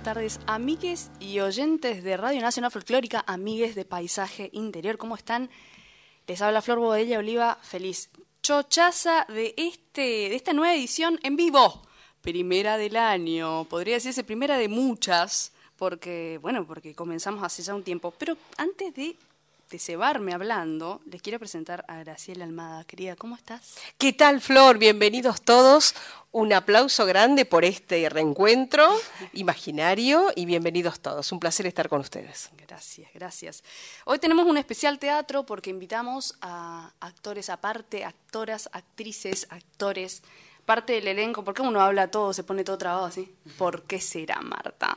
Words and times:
Buenas 0.00 0.14
tardes, 0.14 0.40
amigues 0.46 1.10
y 1.20 1.40
oyentes 1.40 2.02
de 2.02 2.16
Radio 2.16 2.40
Nacional 2.40 2.70
Folclórica, 2.70 3.22
amigues 3.26 3.74
de 3.74 3.84
Paisaje 3.84 4.48
Interior. 4.54 4.96
¿Cómo 4.96 5.14
están? 5.14 5.50
Les 6.26 6.40
habla 6.40 6.62
Flor 6.62 6.78
Bobadilla 6.78 7.18
Oliva, 7.18 7.58
feliz 7.60 8.08
chochaza 8.40 9.26
de, 9.28 9.52
este, 9.58 10.00
de 10.00 10.36
esta 10.36 10.54
nueva 10.54 10.74
edición 10.74 11.20
en 11.22 11.36
vivo. 11.36 11.82
Primera 12.22 12.78
del 12.78 12.96
año, 12.96 13.64
podría 13.64 13.96
decirse 13.96 14.24
primera 14.24 14.56
de 14.56 14.68
muchas, 14.68 15.52
porque, 15.76 16.38
bueno, 16.40 16.66
porque 16.66 16.94
comenzamos 16.94 17.44
hace 17.44 17.62
ya 17.62 17.74
un 17.74 17.84
tiempo. 17.84 18.14
Pero 18.16 18.38
antes 18.56 18.94
de 18.94 19.18
de 19.70 19.78
cebarme 19.78 20.34
hablando, 20.34 21.00
les 21.06 21.22
quiero 21.22 21.38
presentar 21.38 21.84
a 21.86 21.98
Graciela 21.98 22.44
Almada. 22.44 22.82
Querida, 22.84 23.14
¿cómo 23.14 23.36
estás? 23.36 23.76
¿Qué 23.98 24.12
tal, 24.12 24.40
Flor? 24.40 24.78
Bienvenidos 24.78 25.42
todos. 25.42 25.94
Un 26.32 26.52
aplauso 26.52 27.06
grande 27.06 27.44
por 27.44 27.64
este 27.64 28.08
reencuentro 28.08 28.88
imaginario 29.32 30.32
y 30.34 30.44
bienvenidos 30.44 30.98
todos. 30.98 31.30
Un 31.30 31.38
placer 31.38 31.66
estar 31.66 31.88
con 31.88 32.00
ustedes. 32.00 32.50
Gracias, 32.66 33.10
gracias. 33.14 33.64
Hoy 34.06 34.18
tenemos 34.18 34.46
un 34.46 34.58
especial 34.58 34.98
teatro 34.98 35.46
porque 35.46 35.70
invitamos 35.70 36.36
a 36.40 36.92
actores 36.98 37.48
aparte, 37.48 38.04
actoras, 38.04 38.68
actrices, 38.72 39.46
actores, 39.50 40.22
parte 40.70 40.92
del 40.92 41.08
elenco. 41.08 41.42
¿Por 41.42 41.52
qué 41.52 41.62
uno 41.62 41.80
habla 41.80 42.12
todo, 42.12 42.32
se 42.32 42.44
pone 42.44 42.62
todo 42.62 42.78
trabado 42.78 43.06
así? 43.06 43.28
¿Por 43.58 43.82
qué 43.82 44.00
será, 44.00 44.40
Marta? 44.40 44.96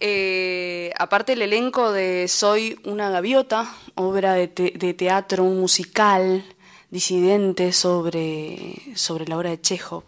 Eh, 0.00 0.90
aparte 0.98 1.34
el 1.34 1.42
elenco 1.42 1.92
de 1.92 2.28
Soy 2.28 2.80
una 2.84 3.10
gaviota, 3.10 3.70
obra 3.94 4.32
de, 4.32 4.46
de 4.48 4.94
teatro, 4.94 5.44
musical 5.44 6.42
disidente 6.88 7.74
sobre, 7.74 8.74
sobre 8.94 9.26
la 9.26 9.36
obra 9.36 9.50
de 9.50 9.60
Chekhov. 9.60 10.02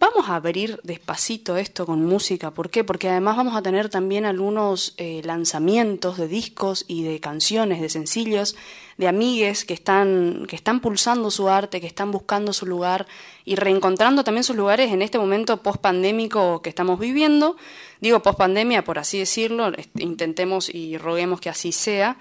Vamos 0.00 0.30
a 0.30 0.36
abrir 0.36 0.80
despacito 0.82 1.58
esto 1.58 1.84
con 1.84 2.06
música. 2.06 2.52
¿Por 2.52 2.70
qué? 2.70 2.84
Porque 2.84 3.10
además 3.10 3.36
vamos 3.36 3.54
a 3.54 3.60
tener 3.60 3.90
también 3.90 4.24
algunos 4.24 4.94
eh, 4.96 5.20
lanzamientos 5.26 6.16
de 6.16 6.26
discos 6.26 6.86
y 6.88 7.02
de 7.02 7.20
canciones, 7.20 7.82
de 7.82 7.90
sencillos, 7.90 8.56
de 8.96 9.08
amigues 9.08 9.66
que 9.66 9.74
están, 9.74 10.46
que 10.48 10.56
están 10.56 10.80
pulsando 10.80 11.30
su 11.30 11.50
arte, 11.50 11.82
que 11.82 11.86
están 11.86 12.12
buscando 12.12 12.54
su 12.54 12.64
lugar 12.64 13.06
y 13.44 13.56
reencontrando 13.56 14.24
también 14.24 14.42
sus 14.42 14.56
lugares 14.56 14.90
en 14.90 15.02
este 15.02 15.18
momento 15.18 15.62
post-pandémico 15.62 16.62
que 16.62 16.70
estamos 16.70 16.98
viviendo. 16.98 17.58
Digo 18.00 18.22
post-pandemia, 18.22 18.84
por 18.84 18.98
así 18.98 19.18
decirlo, 19.18 19.70
intentemos 19.96 20.74
y 20.74 20.96
roguemos 20.96 21.42
que 21.42 21.50
así 21.50 21.72
sea. 21.72 22.16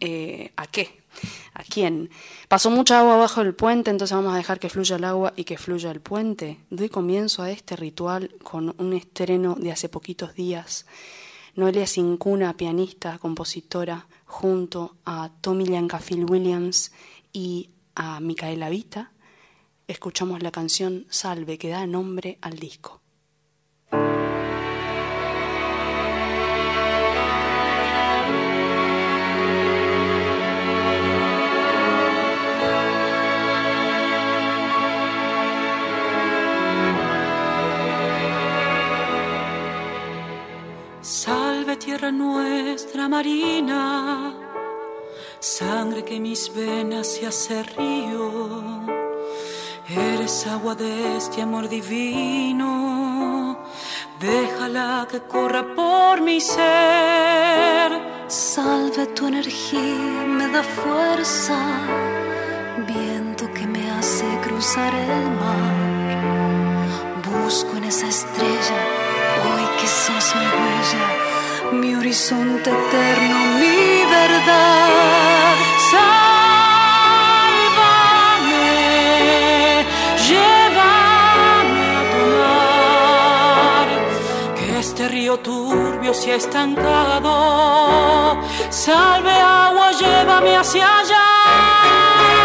Eh, 0.00 0.52
¿A 0.56 0.66
qué? 0.66 1.00
¿A 1.54 1.62
quién? 1.62 2.10
Pasó 2.52 2.70
mucha 2.70 2.98
agua 2.98 3.16
bajo 3.16 3.40
el 3.40 3.54
puente, 3.54 3.90
entonces 3.90 4.14
vamos 4.14 4.34
a 4.34 4.36
dejar 4.36 4.60
que 4.60 4.68
fluya 4.68 4.96
el 4.96 5.04
agua 5.04 5.32
y 5.36 5.44
que 5.44 5.56
fluya 5.56 5.90
el 5.90 6.02
puente. 6.02 6.60
Doy 6.68 6.90
comienzo 6.90 7.42
a 7.42 7.50
este 7.50 7.76
ritual 7.76 8.36
con 8.42 8.74
un 8.76 8.92
estreno 8.92 9.54
de 9.54 9.72
hace 9.72 9.88
poquitos 9.88 10.34
días. 10.34 10.84
Noelia 11.54 11.86
Sincuna, 11.86 12.54
pianista, 12.54 13.16
compositora, 13.16 14.06
junto 14.26 14.96
a 15.06 15.30
Tommy 15.40 15.64
Phil 16.06 16.26
Williams 16.26 16.92
y 17.32 17.70
a 17.94 18.20
Micaela 18.20 18.68
Vita, 18.68 19.12
escuchamos 19.88 20.42
la 20.42 20.50
canción 20.50 21.06
Salve 21.08 21.56
que 21.56 21.70
da 21.70 21.86
nombre 21.86 22.36
al 22.42 22.58
disco. 22.58 23.01
Tierra 41.92 42.10
nuestra 42.10 43.06
marina, 43.06 44.32
sangre 45.40 46.02
que 46.02 46.18
mis 46.18 46.50
venas 46.54 47.06
se 47.06 47.26
hace 47.26 47.62
río. 47.62 48.62
Eres 49.90 50.46
agua 50.46 50.74
de 50.74 51.18
este 51.18 51.42
amor 51.42 51.68
divino, 51.68 53.58
déjala 54.18 55.06
que 55.10 55.20
corra 55.20 55.74
por 55.74 56.22
mi 56.22 56.40
ser. 56.40 57.90
Salve 58.26 59.08
tu 59.08 59.26
energía, 59.26 60.24
me 60.38 60.48
da 60.48 60.62
fuerza, 60.62 61.58
viento 62.86 63.52
que 63.52 63.66
me 63.66 63.90
hace 63.90 64.24
cruzar 64.46 64.94
el 64.94 65.24
mar. 65.42 65.74
Busco 67.28 67.76
en 67.76 67.84
esa 67.84 68.08
estrella, 68.08 68.80
hoy 69.44 69.64
que 69.78 69.86
sos 69.86 70.34
mi 70.36 70.46
huella 70.56 71.32
mi 71.72 71.94
horizonte 71.94 72.70
eterno, 72.70 73.36
mi 73.60 74.04
verdad. 74.10 75.56
Sálvame, 75.90 76.66
llévame 80.28 81.86
a 82.00 82.04
tu 82.12 82.22
mar, 82.40 83.88
que 84.56 84.66
este 84.78 85.02
río 85.08 85.34
turbio 85.38 86.12
se 86.14 86.32
ha 86.32 86.36
estancado. 86.36 87.32
Salve 88.70 89.32
agua, 89.32 89.92
llévame 89.92 90.56
hacia 90.56 90.86
allá. 90.98 92.41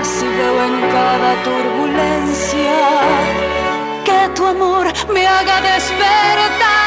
Así 0.00 0.26
veo 0.26 0.64
en 0.64 0.80
cada 0.90 1.42
turbulencia 1.42 2.78
que 4.02 4.28
tu 4.34 4.46
amor 4.46 4.86
me 5.12 5.26
haga 5.26 5.60
despertar. 5.60 6.79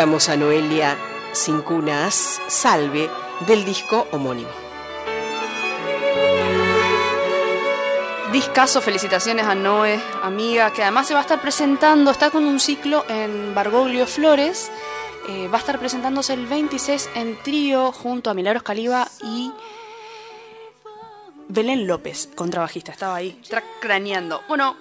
Escuchamos 0.00 0.30
a 0.30 0.36
Noelia 0.38 0.96
Cincunas, 1.34 2.40
Salve, 2.48 3.10
del 3.46 3.66
disco 3.66 4.08
homónimo. 4.12 4.48
Discaso, 8.32 8.80
felicitaciones 8.80 9.44
a 9.44 9.54
Noé, 9.54 10.00
amiga, 10.22 10.72
que 10.72 10.80
además 10.80 11.06
se 11.06 11.12
va 11.12 11.20
a 11.20 11.24
estar 11.24 11.42
presentando, 11.42 12.10
está 12.10 12.30
con 12.30 12.46
un 12.46 12.60
ciclo 12.60 13.04
en 13.10 13.54
Bargoglio 13.54 14.06
Flores, 14.06 14.70
eh, 15.28 15.48
va 15.48 15.58
a 15.58 15.60
estar 15.60 15.78
presentándose 15.78 16.32
el 16.32 16.46
26 16.46 17.10
en 17.14 17.36
trío 17.42 17.92
junto 17.92 18.30
a 18.30 18.34
Milagros 18.34 18.62
Caliba 18.62 19.06
y 19.22 19.52
Belén 21.46 21.86
López, 21.86 22.30
contrabajista, 22.34 22.92
estaba 22.92 23.16
ahí, 23.16 23.38
craneando. 23.82 24.40
Bueno, 24.48 24.78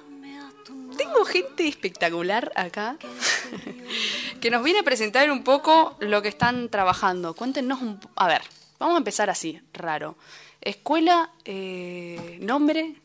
tengo 0.96 1.26
gente 1.26 1.68
espectacular 1.68 2.54
acá 2.56 2.98
que 4.40 4.50
nos 4.50 4.64
viene 4.64 4.80
a 4.80 4.84
presentar 4.84 5.30
un 5.32 5.44
poco 5.44 5.96
lo 6.00 6.22
que 6.22 6.30
están 6.30 6.70
trabajando. 6.70 7.34
Cuéntenos 7.34 7.82
un... 7.82 8.00
A 8.16 8.28
ver, 8.28 8.42
vamos 8.80 8.96
a 8.96 9.00
empezar 9.00 9.30
así, 9.30 9.62
raro. 9.74 10.18
Escuela, 10.62 11.32
eh, 11.46 12.38
nombre, 12.42 12.96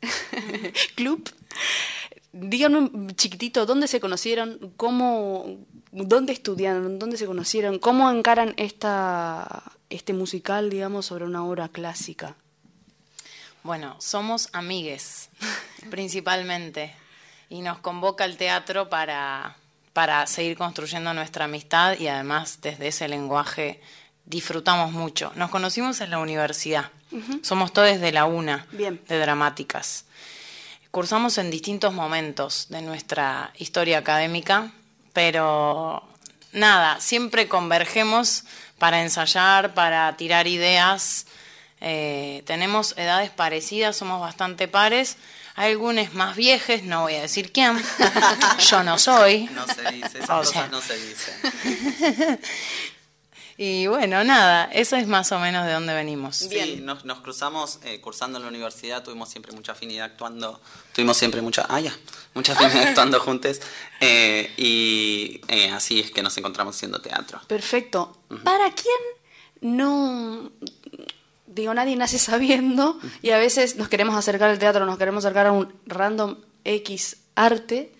club. 0.94 1.28
Díganme 2.32 3.14
chiquitito, 3.14 3.64
¿dónde 3.64 3.88
se 3.88 4.00
conocieron? 4.00 4.74
¿Cómo, 4.76 5.58
dónde 5.90 6.32
estudiaron? 6.32 6.98
¿Dónde 6.98 7.16
se 7.16 7.26
conocieron? 7.26 7.78
¿Cómo 7.78 8.10
encaran 8.10 8.54
esta, 8.56 9.62
este 9.88 10.12
musical, 10.12 10.68
digamos, 10.68 11.06
sobre 11.06 11.24
una 11.24 11.44
obra 11.44 11.68
clásica? 11.68 12.36
Bueno, 13.62 13.96
somos 14.00 14.48
amigues, 14.52 15.30
principalmente, 15.90 16.94
y 17.48 17.62
nos 17.62 17.78
convoca 17.78 18.24
el 18.24 18.36
teatro 18.36 18.88
para, 18.88 19.56
para 19.96 20.26
seguir 20.26 20.58
construyendo 20.58 21.14
nuestra 21.14 21.46
amistad 21.46 21.98
y 21.98 22.06
además 22.06 22.58
desde 22.60 22.88
ese 22.88 23.08
lenguaje 23.08 23.80
disfrutamos 24.26 24.92
mucho. 24.92 25.32
Nos 25.36 25.48
conocimos 25.48 26.02
en 26.02 26.10
la 26.10 26.18
universidad, 26.18 26.90
somos 27.40 27.72
todos 27.72 27.98
de 27.98 28.12
la 28.12 28.26
UNA, 28.26 28.66
de 28.72 29.18
dramáticas. 29.18 30.04
Cursamos 30.90 31.38
en 31.38 31.50
distintos 31.50 31.94
momentos 31.94 32.66
de 32.68 32.82
nuestra 32.82 33.54
historia 33.56 33.96
académica, 33.96 34.70
pero 35.14 36.06
nada, 36.52 37.00
siempre 37.00 37.48
convergemos 37.48 38.44
para 38.76 39.02
ensayar, 39.02 39.72
para 39.72 40.14
tirar 40.18 40.46
ideas. 40.46 41.26
Eh, 41.80 42.42
tenemos 42.44 42.92
edades 42.98 43.30
parecidas, 43.30 43.96
somos 43.96 44.20
bastante 44.20 44.68
pares. 44.68 45.16
Algunos 45.56 46.14
más 46.14 46.36
viejes, 46.36 46.84
no 46.84 47.02
voy 47.02 47.14
a 47.14 47.22
decir 47.22 47.50
quién. 47.50 47.82
Yo 48.70 48.82
no 48.82 48.98
soy. 48.98 49.46
No 49.46 49.66
se 49.66 49.90
dice, 49.90 50.18
esas 50.18 50.28
cosas 50.28 50.70
no 50.70 50.80
se 50.80 50.96
dicen. 50.96 52.40
Y 53.58 53.86
bueno, 53.86 54.22
nada, 54.22 54.64
eso 54.66 54.96
es 54.96 55.06
más 55.06 55.32
o 55.32 55.38
menos 55.38 55.64
de 55.64 55.72
dónde 55.72 55.94
venimos. 55.94 56.36
Sí, 56.36 56.82
nos, 56.82 57.02
cruzamos 57.20 57.78
eh, 57.84 58.02
cursando 58.02 58.36
en 58.36 58.42
la 58.42 58.50
universidad, 58.50 59.02
tuvimos 59.02 59.30
siempre 59.30 59.52
mucha 59.52 59.72
afinidad 59.72 60.04
actuando, 60.04 60.60
tuvimos 60.92 61.16
siempre 61.16 61.40
mucha, 61.40 61.64
ah, 61.70 61.80
ya, 61.80 61.96
mucha 62.34 62.52
afinidad 62.52 62.82
actuando 62.88 63.18
juntos 63.18 63.62
eh, 64.00 64.52
y 64.58 65.40
eh, 65.48 65.70
así 65.70 66.00
es 66.00 66.10
que 66.10 66.22
nos 66.22 66.36
encontramos 66.36 66.76
haciendo 66.76 67.00
teatro. 67.00 67.40
Perfecto. 67.46 68.18
¿Para 68.44 68.70
quién 68.72 69.16
no, 69.62 70.50
digo, 71.56 71.74
nadie 71.74 71.96
nace 71.96 72.18
sabiendo 72.18 73.00
y 73.22 73.30
a 73.30 73.38
veces 73.38 73.76
nos 73.76 73.88
queremos 73.88 74.14
acercar 74.14 74.50
al 74.50 74.58
teatro, 74.58 74.86
nos 74.86 74.98
queremos 74.98 75.24
acercar 75.24 75.46
a 75.46 75.52
un 75.52 75.72
random 75.86 76.36
X 76.64 77.16
arte 77.34 77.92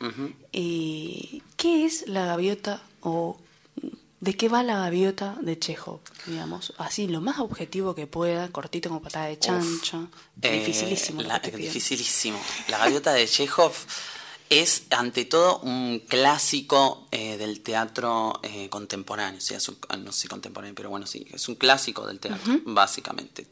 y 0.53 1.43
¿qué 1.56 1.85
es 1.85 2.06
la 2.06 2.26
gaviota 2.26 2.82
o 3.00 3.38
¿De 4.19 4.35
qué 4.35 4.49
va 4.49 4.62
la 4.62 4.79
gaviota 4.79 5.37
de 5.41 5.58
Chekhov? 5.58 6.00
Digamos, 6.26 6.73
así 6.79 7.06
lo 7.06 7.20
más 7.20 7.38
objetivo 7.38 7.94
que 7.94 8.06
pueda, 8.06 8.49
cortito 8.49 8.88
como 8.88 9.03
patada 9.03 9.26
de 9.26 9.38
chancho. 9.38 10.09
Eh, 10.41 10.59
dificilísimo. 10.59 11.23
La, 11.23 11.38
dificilísimo. 11.38 12.41
La 12.69 12.79
gaviota 12.79 13.12
de 13.12 13.29
Chekhov 13.29 13.75
es 14.48 14.84
ante 14.90 15.25
todo 15.25 15.58
un 15.60 16.00
clásico 16.06 17.06
eh, 17.10 17.37
del 17.37 17.60
teatro 17.60 18.40
eh, 18.43 18.69
contemporáneo, 18.69 19.38
o 19.38 19.40
sea, 19.40 19.58
no 19.98 20.12
sé 20.12 20.28
contemporáneo, 20.28 20.75
pero 20.75 20.90
bueno, 20.90 21.06
sí, 21.06 21.26
es 21.32 21.48
un 21.48 21.56
clásico 21.56 22.06
del 22.06 22.20
teatro, 22.20 22.60
básicamente 22.64 23.46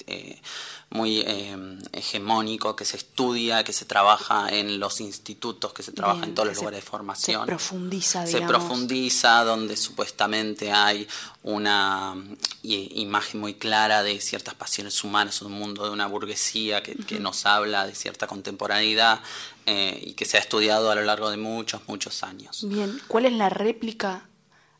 muy 0.95 1.23
eh, 1.27 1.57
hegemónico, 1.93 2.77
que 2.77 2.85
se 2.85 2.97
estudia, 2.97 3.65
que 3.65 3.73
se 3.73 3.85
trabaja 3.85 4.49
en 4.51 4.79
los 4.79 5.01
institutos, 5.01 5.73
que 5.73 5.83
se 5.83 5.91
trabaja 5.91 6.25
en 6.25 6.35
todos 6.35 6.49
los 6.49 6.59
lugares 6.59 6.85
de 6.85 6.89
formación. 6.89 7.41
Se 7.41 7.47
profundiza, 7.47 8.25
digamos. 8.25 8.41
Se 8.41 8.47
profundiza, 8.47 9.45
donde 9.45 9.77
supuestamente 9.77 10.71
hay 10.71 11.09
una 11.43 12.15
imagen 12.63 13.41
muy 13.41 13.55
clara 13.55 14.05
de 14.05 14.21
ciertas 14.21 14.55
pasiones 14.55 15.03
humanas, 15.03 15.43
un 15.43 15.53
mundo 15.53 15.85
de 15.85 15.91
una 15.91 16.07
burguesía 16.07 16.83
que, 16.83 16.95
nos 17.19 17.45
habla 17.45 17.87
de 17.87 17.95
cierta 17.95 18.27
contemporaneidad 18.27 19.21
eh, 19.67 19.99
y 20.03 20.15
que 20.15 20.25
se 20.25 20.37
ha 20.37 20.41
estudiado 20.41 20.91
a 20.91 20.95
lo 20.95 21.03
largo 21.03 21.31
de 21.31 21.37
muchos, 21.37 21.83
muchos 21.87 22.23
años. 22.23 22.67
Bien, 22.69 23.01
¿cuál 23.09 23.27
es 23.27 23.33
la 23.33 23.49
réplica 23.49 24.29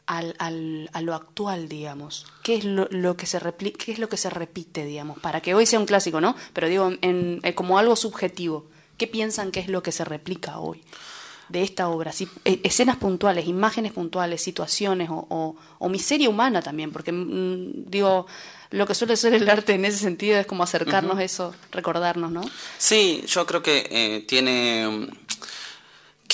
al, 0.07 0.35
al, 0.39 0.91
a 0.93 1.01
lo 1.01 1.15
actual, 1.15 1.69
digamos? 1.69 2.27
¿Qué 2.43 2.57
es 2.57 2.65
lo, 2.65 3.17
que 3.17 3.27
se 3.27 3.41
qué 3.79 3.93
es 3.93 3.99
lo 3.99 4.09
que 4.09 4.17
se 4.17 4.31
repite, 4.31 4.85
digamos? 4.85 5.19
Para 5.19 5.41
que 5.41 5.55
hoy 5.55 5.67
sea 5.67 5.79
un 5.79 5.87
clásico, 5.87 6.21
¿no? 6.21 6.37
Pero 6.53 6.69
digo, 6.69 6.93
en, 7.01 7.41
eh, 7.43 7.55
como 7.55 7.79
algo 7.79 7.97
subjetivo. 7.97 8.67
¿Qué 8.99 9.09
piensan 9.09 9.51
que 9.51 9.59
es 9.59 9.69
lo 9.69 9.83
que 9.83 9.91
se 9.91 10.05
replica 10.05 10.59
hoy 10.59 10.85
de 11.49 11.63
esta 11.63 11.89
obra? 11.89 12.13
Si, 12.13 12.29
eh, 12.45 12.61
escenas 12.65 12.97
puntuales, 12.97 13.47
imágenes 13.47 13.93
puntuales, 13.93 14.43
situaciones 14.43 15.09
o, 15.11 15.57
o, 15.79 15.89
miseria 15.89 16.29
humana 16.29 16.63
también, 16.63 16.93
porque 16.93 17.13
mm, 17.13 17.91
digo, 17.91 18.27
lo 18.71 18.87
que 18.87 18.95
suele 18.95 19.17
ser 19.17 19.35
el 19.35 19.49
arte 19.49 19.75
en 19.75 19.85
ese 19.85 19.99
sentido 19.99 20.39
es 20.39 20.47
como 20.47 20.63
acercarnos 20.63 21.19
a 21.19 21.25
eso, 21.25 21.55
recordarnos, 21.71 22.31
¿no? 22.31 22.43
Sí, 22.79 23.23
yo 23.27 23.47
creo 23.47 23.63
que 23.63 23.87
eh, 23.91 24.25
tiene 24.27 25.09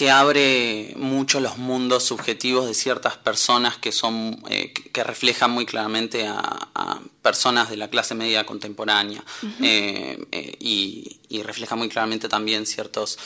que 0.00 0.10
abre 0.10 0.94
mucho 0.96 1.40
los 1.40 1.58
mundos 1.58 2.04
subjetivos 2.04 2.66
de 2.66 2.72
ciertas 2.72 3.18
personas 3.18 3.76
que 3.76 3.92
son 3.92 4.42
eh, 4.48 4.72
que 4.72 5.04
reflejan 5.04 5.50
muy 5.50 5.66
claramente 5.66 6.26
a, 6.26 7.00
personas 7.20 7.68
de 7.68 7.76
la 7.76 7.88
clase 7.88 8.14
media 8.14 8.46
contemporánea 8.46 9.22
eh, 9.62 10.18
eh, 10.32 10.56
y, 10.58 11.18
y, 11.28 11.42
refleja 11.42 11.76
muy 11.76 11.90
claramente 11.90 12.30
también 12.30 12.64
ciertos 12.64 13.18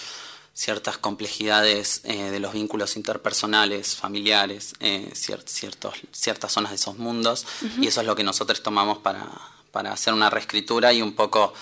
ciertas 0.55 0.99
complejidades 0.99 2.03
de 2.05 2.39
los 2.39 2.53
vínculos 2.53 2.97
interpersonales, 2.97 3.97
familiares, 3.97 4.75
ciertos, 5.13 5.95
ciertas 6.13 6.53
zonas 6.53 6.71
de 6.71 6.77
esos 6.77 6.97
mundos, 6.97 7.45
y 7.81 7.89
eso 7.89 8.01
es 8.01 8.07
lo 8.07 8.15
que 8.15 8.23
nosotros 8.23 8.63
tomamos 8.63 8.99
para, 8.99 9.29
para 9.73 9.93
hacer 9.93 10.15
una 10.15 10.31
reescritura 10.31 10.93
y 10.93 11.03
un 11.03 11.15
poco 11.15 11.53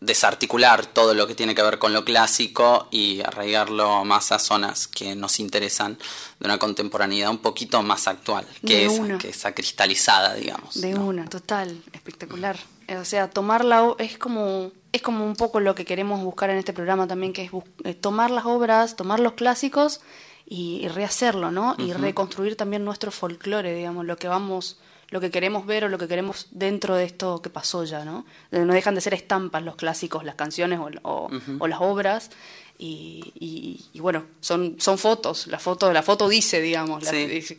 desarticular 0.00 0.86
todo 0.86 1.14
lo 1.14 1.26
que 1.26 1.34
tiene 1.34 1.54
que 1.54 1.62
ver 1.62 1.78
con 1.78 1.92
lo 1.92 2.04
clásico 2.04 2.88
y 2.90 3.20
arraigarlo 3.22 4.04
más 4.04 4.32
a 4.32 4.38
zonas 4.38 4.86
que 4.86 5.16
nos 5.16 5.40
interesan 5.40 5.98
de 6.38 6.46
una 6.46 6.58
contemporaneidad 6.58 7.30
un 7.30 7.38
poquito 7.38 7.82
más 7.82 8.06
actual, 8.06 8.46
que, 8.66 8.86
esa, 8.86 9.18
que 9.18 9.28
esa 9.30 9.54
cristalizada, 9.54 10.34
digamos. 10.34 10.80
De 10.80 10.94
una, 10.94 11.24
total, 11.28 11.82
espectacular. 11.92 12.58
O 13.00 13.04
sea, 13.04 13.30
tomarla 13.30 13.94
es 13.98 14.18
como 14.18 14.72
es 14.92 15.02
como 15.02 15.24
un 15.24 15.34
poco 15.34 15.58
lo 15.58 15.74
que 15.74 15.84
queremos 15.84 16.22
buscar 16.22 16.50
en 16.50 16.58
este 16.58 16.72
programa 16.72 17.08
también, 17.08 17.32
que 17.32 17.42
es 17.42 17.50
eh, 17.82 17.94
tomar 17.94 18.30
las 18.30 18.46
obras, 18.46 18.94
tomar 18.94 19.18
los 19.18 19.32
clásicos 19.32 20.00
y, 20.46 20.86
rehacerlo, 20.86 21.50
¿no? 21.50 21.74
Y 21.78 21.92
reconstruir 21.92 22.54
también 22.54 22.84
nuestro 22.84 23.10
folclore, 23.10 23.74
digamos, 23.74 24.04
lo 24.04 24.16
que 24.16 24.28
vamos 24.28 24.78
lo 25.10 25.20
que 25.20 25.30
queremos 25.30 25.66
ver 25.66 25.84
o 25.84 25.88
lo 25.88 25.98
que 25.98 26.08
queremos 26.08 26.48
dentro 26.50 26.96
de 26.96 27.04
esto 27.04 27.40
que 27.42 27.50
pasó 27.50 27.84
ya, 27.84 28.04
¿no? 28.04 28.24
No 28.50 28.72
dejan 28.72 28.94
de 28.94 29.00
ser 29.00 29.14
estampas 29.14 29.62
los 29.62 29.76
clásicos, 29.76 30.24
las 30.24 30.34
canciones 30.34 30.80
o, 31.02 31.28
las 31.68 31.80
obras. 31.80 32.30
Y, 32.78 33.90
bueno, 33.94 34.26
son, 34.40 34.76
son 34.78 34.98
fotos, 34.98 35.46
la 35.46 35.58
foto, 35.58 35.92
la 35.92 36.02
foto 36.02 36.28
dice, 36.28 36.60
digamos, 36.60 37.04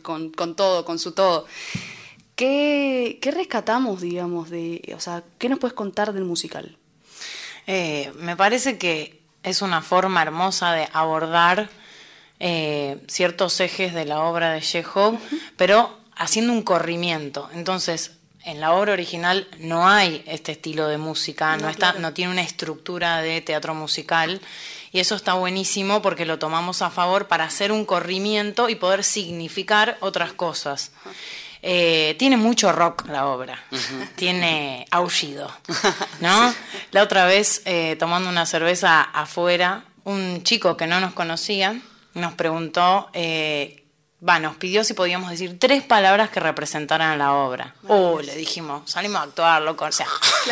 con, 0.02 0.54
todo, 0.54 0.84
con 0.84 0.98
su 0.98 1.12
todo. 1.12 1.46
¿Qué, 2.36 3.18
¿Qué, 3.20 3.30
rescatamos, 3.30 4.02
digamos, 4.02 4.50
de, 4.50 4.92
o 4.94 5.00
sea, 5.00 5.24
qué 5.38 5.48
nos 5.48 5.58
puedes 5.58 5.74
contar 5.74 6.12
del 6.12 6.24
musical? 6.24 6.76
Eh, 7.66 8.12
me 8.16 8.36
parece 8.36 8.78
que 8.78 9.22
es 9.42 9.62
una 9.62 9.80
forma 9.80 10.22
hermosa 10.22 10.72
de 10.72 10.88
abordar 10.92 11.70
eh, 12.38 12.98
ciertos 13.08 13.58
ejes 13.60 13.94
de 13.94 14.04
la 14.04 14.20
obra 14.20 14.52
de 14.52 14.60
Chekhov, 14.60 15.18
pero 15.56 15.98
haciendo 16.14 16.52
un 16.52 16.62
corrimiento. 16.62 17.48
Entonces, 17.54 18.12
en 18.44 18.60
la 18.60 18.74
obra 18.74 18.92
original 18.92 19.48
no 19.58 19.88
hay 19.88 20.22
este 20.26 20.52
estilo 20.52 20.88
de 20.88 20.98
música, 20.98 21.56
no, 21.56 21.68
está, 21.68 21.94
no 21.94 22.12
tiene 22.12 22.32
una 22.32 22.42
estructura 22.42 23.22
de 23.22 23.40
teatro 23.40 23.74
musical. 23.74 24.40
Y 24.92 25.00
eso 25.00 25.14
está 25.14 25.34
buenísimo 25.34 26.00
porque 26.00 26.26
lo 26.26 26.38
tomamos 26.38 26.80
a 26.80 26.90
favor 26.90 27.28
para 27.28 27.44
hacer 27.44 27.72
un 27.72 27.84
corrimiento 27.84 28.68
y 28.68 28.76
poder 28.76 29.04
significar 29.04 29.96
otras 30.00 30.32
cosas. 30.32 30.92
Eh, 31.62 32.14
tiene 32.18 32.36
mucho 32.36 32.70
rock 32.72 33.06
la 33.08 33.26
obra, 33.26 33.58
tiene 34.14 34.86
aullido, 34.90 35.50
¿no? 36.20 36.54
La 36.92 37.02
otra 37.02 37.26
vez, 37.26 37.62
eh, 37.64 37.96
tomando 37.98 38.28
una 38.28 38.46
cerveza 38.46 39.02
afuera, 39.02 39.84
un 40.04 40.42
chico 40.44 40.76
que 40.76 40.86
no 40.86 41.00
nos 41.00 41.12
conocía 41.14 41.80
nos 42.16 42.32
preguntó 42.32 43.08
eh, 43.12 43.84
va, 44.26 44.38
nos 44.38 44.56
pidió 44.56 44.84
si 44.84 44.94
podíamos 44.94 45.30
decir 45.30 45.58
tres 45.58 45.82
palabras 45.82 46.30
que 46.30 46.40
representaran 46.40 47.18
la 47.18 47.34
obra. 47.34 47.74
Oh, 47.88 48.20
le 48.20 48.34
dijimos, 48.34 48.90
salimos 48.90 49.20
a 49.20 49.24
actuar, 49.24 49.62
loco, 49.62 49.84
o 49.84 49.92
sea, 49.92 50.06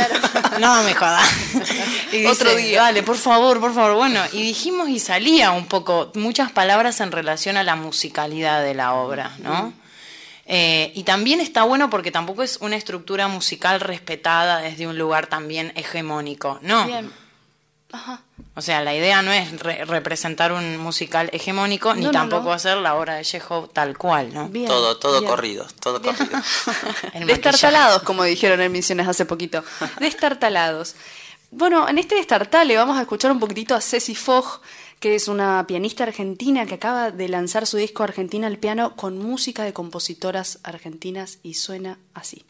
no 0.60 0.82
me 0.82 0.94
jodas. 0.94 1.28
Y 2.12 2.26
Otro 2.26 2.50
dice, 2.50 2.62
día. 2.62 2.82
Dale, 2.82 3.02
por 3.02 3.16
favor, 3.16 3.60
por 3.60 3.74
favor. 3.74 3.96
Bueno, 3.96 4.20
y 4.32 4.42
dijimos 4.42 4.88
y 4.88 5.00
salía 5.00 5.50
un 5.50 5.66
poco, 5.66 6.12
muchas 6.14 6.52
palabras 6.52 7.00
en 7.00 7.10
relación 7.10 7.56
a 7.56 7.64
la 7.64 7.74
musicalidad 7.74 8.62
de 8.62 8.74
la 8.74 8.94
obra, 8.94 9.32
¿no? 9.38 9.72
Eh, 10.46 10.92
y 10.94 11.04
también 11.04 11.40
está 11.40 11.62
bueno 11.62 11.88
porque 11.90 12.10
tampoco 12.10 12.42
es 12.42 12.58
una 12.60 12.76
estructura 12.76 13.28
musical 13.28 13.80
respetada 13.80 14.58
desde 14.58 14.86
un 14.86 14.98
lugar 14.98 15.26
también 15.26 15.72
hegemónico, 15.74 16.58
¿no? 16.62 16.86
Bien. 16.86 17.10
Ajá. 17.92 18.20
O 18.56 18.60
sea, 18.62 18.80
la 18.82 18.92
idea 18.94 19.22
no 19.22 19.32
es 19.32 19.58
re- 19.60 19.84
representar 19.84 20.52
un 20.52 20.76
musical 20.78 21.30
hegemónico, 21.32 21.94
ni 21.94 22.02
No, 22.06 22.10
tampoco 22.10 22.44
no. 22.46 22.52
hacer 22.52 22.76
la 22.78 22.94
obra 22.96 23.14
de 23.14 23.22
Chekhov 23.24 23.72
tal 23.72 23.96
cual, 23.96 24.34
¿no? 24.34 24.48
Bien. 24.48 24.66
todo, 24.66 24.96
todo 24.98 25.20
bien. 25.20 25.30
corrido, 25.30 25.66
todo 25.80 26.02
corrido. 26.02 26.26
Destartalados, 27.26 28.02
como 28.02 28.24
dijeron 28.24 28.60
en 28.60 28.72
Misiones 28.72 29.06
hace 29.08 29.24
poquito. 29.24 29.62
Destartalados. 30.00 30.94
Bueno, 31.50 31.88
en 31.88 31.98
este 31.98 32.16
destartale 32.16 32.76
vamos 32.76 32.98
a 32.98 33.02
escuchar 33.02 33.30
un 33.30 33.38
poquitito 33.38 33.74
a 33.76 33.80
Ceci 33.80 34.14
Fogg, 34.16 34.60
que 35.04 35.14
es 35.14 35.28
una 35.28 35.66
pianista 35.66 36.04
argentina 36.04 36.64
que 36.64 36.76
acaba 36.76 37.10
de 37.10 37.28
lanzar 37.28 37.66
su 37.66 37.76
disco 37.76 38.02
Argentina 38.02 38.46
al 38.46 38.56
piano 38.56 38.96
con 38.96 39.18
música 39.18 39.62
de 39.62 39.74
compositoras 39.74 40.60
argentinas 40.62 41.40
y 41.42 41.52
suena 41.52 41.98
así. 42.14 42.46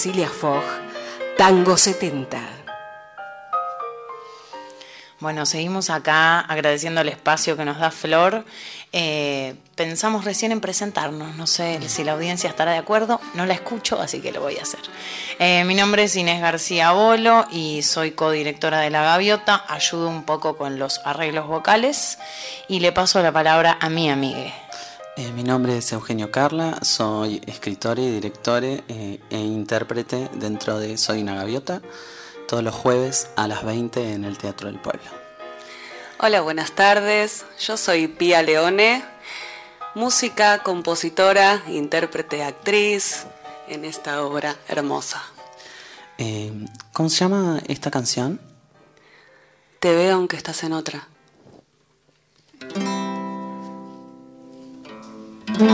Cecilia 0.00 0.30
Fogg, 0.30 0.64
Tango 1.36 1.76
70. 1.76 2.40
Bueno, 5.18 5.44
seguimos 5.44 5.90
acá 5.90 6.40
agradeciendo 6.40 7.02
el 7.02 7.10
espacio 7.10 7.54
que 7.54 7.66
nos 7.66 7.78
da 7.78 7.90
Flor. 7.90 8.46
Eh, 8.94 9.56
pensamos 9.74 10.24
recién 10.24 10.52
en 10.52 10.62
presentarnos, 10.62 11.36
no 11.36 11.46
sé 11.46 11.86
si 11.86 12.02
la 12.02 12.12
audiencia 12.12 12.48
estará 12.48 12.72
de 12.72 12.78
acuerdo, 12.78 13.20
no 13.34 13.44
la 13.44 13.52
escucho, 13.52 14.00
así 14.00 14.22
que 14.22 14.32
lo 14.32 14.40
voy 14.40 14.56
a 14.56 14.62
hacer. 14.62 14.80
Eh, 15.38 15.64
mi 15.64 15.74
nombre 15.74 16.04
es 16.04 16.16
Inés 16.16 16.40
García 16.40 16.92
Bolo 16.92 17.46
y 17.52 17.82
soy 17.82 18.12
codirectora 18.12 18.80
de 18.80 18.88
La 18.88 19.02
Gaviota, 19.02 19.66
ayudo 19.68 20.08
un 20.08 20.24
poco 20.24 20.56
con 20.56 20.78
los 20.78 21.02
arreglos 21.04 21.46
vocales 21.46 22.18
y 22.68 22.80
le 22.80 22.92
paso 22.92 23.20
la 23.20 23.32
palabra 23.32 23.76
a 23.82 23.90
mi 23.90 24.08
amigue. 24.08 24.54
Eh, 25.16 25.32
mi 25.32 25.42
nombre 25.42 25.76
es 25.76 25.92
Eugenio 25.92 26.30
Carla, 26.30 26.78
soy 26.82 27.42
escritor 27.46 27.98
y 27.98 28.08
director 28.10 28.62
eh, 28.64 29.20
e 29.28 29.38
intérprete 29.38 30.30
dentro 30.34 30.78
de 30.78 30.96
Soy 30.96 31.22
una 31.22 31.34
Gaviota, 31.34 31.82
todos 32.46 32.62
los 32.62 32.74
jueves 32.74 33.28
a 33.36 33.48
las 33.48 33.64
20 33.64 34.12
en 34.12 34.24
el 34.24 34.38
Teatro 34.38 34.68
del 34.68 34.78
Pueblo. 34.78 35.02
Hola, 36.20 36.42
buenas 36.42 36.72
tardes. 36.72 37.44
Yo 37.58 37.76
soy 37.76 38.06
Pía 38.06 38.42
Leone, 38.42 39.04
música, 39.94 40.62
compositora, 40.62 41.62
intérprete, 41.66 42.44
actriz 42.44 43.26
en 43.68 43.84
esta 43.84 44.24
obra 44.24 44.56
hermosa. 44.68 45.22
Eh, 46.18 46.52
¿Cómo 46.92 47.08
se 47.08 47.16
llama 47.16 47.60
esta 47.66 47.90
canción? 47.90 48.40
Te 49.80 49.92
veo 49.92 50.14
aunque 50.14 50.36
estás 50.36 50.62
en 50.62 50.72
otra. 50.72 51.08
En 55.60 55.68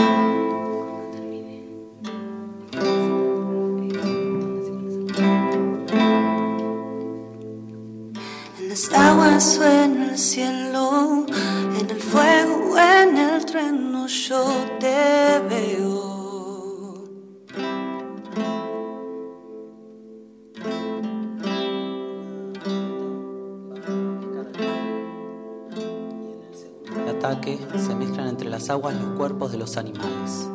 las 8.69 8.93
aguas 8.93 9.61
en 9.63 10.03
el 10.03 10.19
cielo, 10.19 11.25
en 11.79 11.89
el 11.89 12.01
fuego 12.01 12.77
en 12.77 13.17
el 13.17 13.47
trueno, 13.47 14.09
yo 14.09 14.45
te 14.81 15.41
veo. 15.49 16.06
Ataque 27.27 27.59
se 27.79 27.95
mezclan 27.95 28.29
entre 28.29 28.49
las 28.49 28.71
aguas 28.71 28.95
los 28.95 29.17
cuerpos 29.17 29.51
de 29.53 29.59
los 29.59 29.77
animales. 29.77 30.49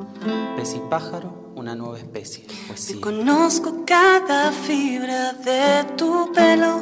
Pez 0.56 0.76
y 0.76 0.80
pájaro, 0.90 1.52
una 1.56 1.76
nueva 1.76 1.98
especie. 1.98 2.46
Poesía. 2.68 3.02
Conozco 3.02 3.84
cada 3.86 4.52
fibra 4.52 5.34
de 5.34 5.84
tu 5.98 6.32
pelo, 6.34 6.80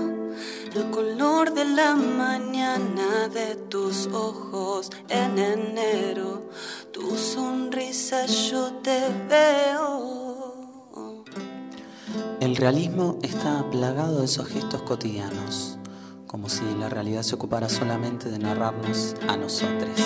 el 0.75 0.91
color 0.91 1.53
de 1.53 1.65
la 1.65 1.95
mañana 1.95 3.27
de 3.33 3.55
tus 3.55 4.07
ojos 4.07 4.91
en 5.07 5.39
enero, 5.39 6.49
tu 6.91 7.17
sonrisa 7.17 8.25
yo 8.27 8.73
te 8.83 8.99
veo. 9.27 11.23
El 12.39 12.55
realismo 12.55 13.17
está 13.23 13.69
plagado 13.71 14.19
de 14.19 14.25
esos 14.25 14.47
gestos 14.47 14.83
cotidianos, 14.83 15.78
como 16.29 16.47
si 16.47 16.61
la 16.79 16.89
realidad 16.89 17.23
se 17.23 17.33
ocupara 17.33 17.67
solamente 17.67 18.29
de 18.29 18.37
narrarnos 18.37 19.15
a 19.27 19.35
nosotros. 19.35 19.99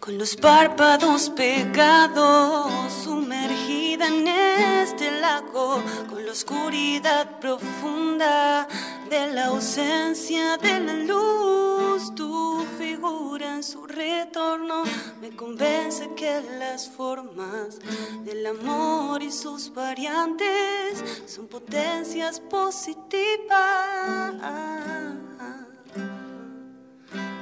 Con 0.00 0.18
los 0.18 0.34
párpados 0.34 1.30
pegados, 1.30 2.92
sumergida 3.04 4.08
en 4.08 4.26
este 4.26 5.20
lago, 5.20 5.80
con 6.10 6.26
la 6.26 6.32
oscuridad 6.32 7.38
profunda 7.38 8.66
de 9.08 9.32
la 9.32 9.46
ausencia 9.46 10.56
de 10.56 10.80
la 10.80 10.94
luz 10.94 11.71
ojos, 12.02 12.14
tu 12.14 12.64
figura 12.78 13.56
en 13.56 13.62
su 13.62 13.86
retorno 13.86 14.84
me 15.20 15.30
convence 15.30 16.10
que 16.16 16.42
las 16.58 16.88
formas 16.88 17.78
del 18.24 18.46
amor 18.46 19.22
y 19.22 19.30
sus 19.30 19.72
variantes 19.72 21.04
son 21.26 21.46
potencias 21.48 22.40
positivas. 22.40 24.34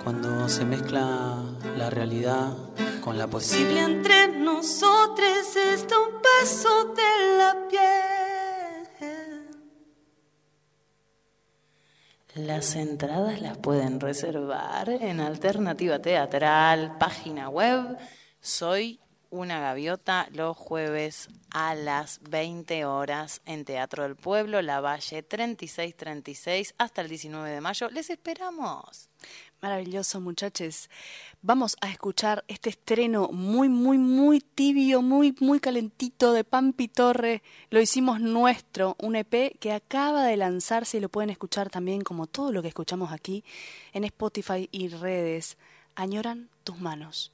Cuando 0.04 0.48
se 0.48 0.64
mezcla 0.64 1.36
la 1.76 1.90
realidad 1.90 2.56
con 3.02 3.18
la 3.18 3.26
Posible 3.26 3.80
entre 3.80 4.28
nosotros 4.28 5.56
está 5.56 5.98
un 5.98 6.20
paso 6.20 6.94
de 6.94 7.36
la 7.36 7.68
piel. 7.68 8.19
Las 12.34 12.76
entradas 12.76 13.40
las 13.40 13.58
pueden 13.58 13.98
reservar 13.98 14.88
en 14.88 15.18
Alternativa 15.18 15.98
Teatral, 15.98 16.96
página 16.96 17.48
web. 17.48 17.98
Soy 18.40 19.00
una 19.30 19.58
gaviota 19.58 20.28
los 20.30 20.56
jueves 20.56 21.28
a 21.50 21.74
las 21.74 22.20
20 22.30 22.84
horas 22.84 23.42
en 23.46 23.64
Teatro 23.64 24.04
del 24.04 24.14
Pueblo, 24.14 24.62
La 24.62 24.80
Valle 24.80 25.24
3636 25.24 26.74
hasta 26.78 27.00
el 27.00 27.08
19 27.08 27.50
de 27.50 27.60
mayo. 27.60 27.90
Les 27.90 28.10
esperamos. 28.10 29.08
Maravilloso, 29.62 30.22
muchachos. 30.22 30.88
Vamos 31.42 31.76
a 31.82 31.90
escuchar 31.90 32.44
este 32.48 32.70
estreno 32.70 33.28
muy, 33.30 33.68
muy, 33.68 33.98
muy 33.98 34.40
tibio, 34.40 35.02
muy, 35.02 35.36
muy 35.40 35.60
calentito 35.60 36.32
de 36.32 36.44
Pampi 36.44 36.88
Torre. 36.88 37.42
Lo 37.68 37.78
hicimos 37.78 38.20
nuestro, 38.20 38.96
un 38.98 39.16
EP 39.16 39.58
que 39.58 39.72
acaba 39.72 40.24
de 40.24 40.38
lanzarse 40.38 40.96
y 40.96 41.00
lo 41.00 41.10
pueden 41.10 41.28
escuchar 41.28 41.68
también, 41.68 42.00
como 42.00 42.26
todo 42.26 42.52
lo 42.52 42.62
que 42.62 42.68
escuchamos 42.68 43.12
aquí, 43.12 43.44
en 43.92 44.04
Spotify 44.04 44.66
y 44.72 44.88
redes. 44.88 45.58
Añoran 45.94 46.48
tus 46.64 46.80
manos. 46.80 47.30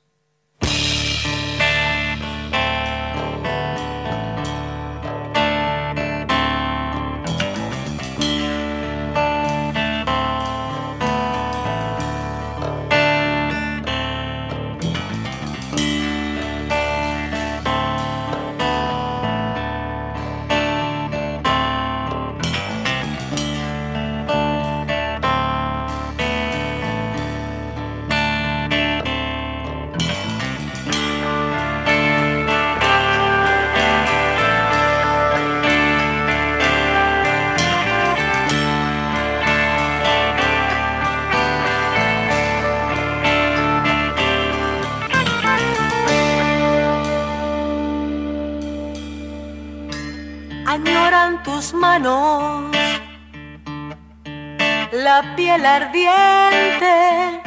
La 54.92 55.34
piel 55.34 55.64
ardiente, 55.64 57.40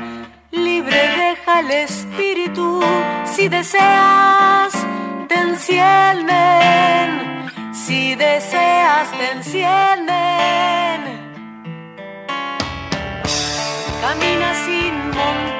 libre 0.52 0.97
deja 0.97 1.60
el 1.60 1.69
espíritu, 1.71 2.82
si 3.26 3.47
deseas 3.47 4.74
te 5.28 5.36
encienden, 5.36 6.32
si 7.74 8.15
deseas 8.15 9.12
te 9.12 9.32
encienden. 9.34 10.10
Camina 14.02 14.54
sin 14.65 14.93
monturas, 15.12 15.59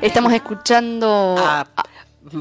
Estamos 0.00 0.32
escuchando. 0.32 1.36
A 1.38 1.66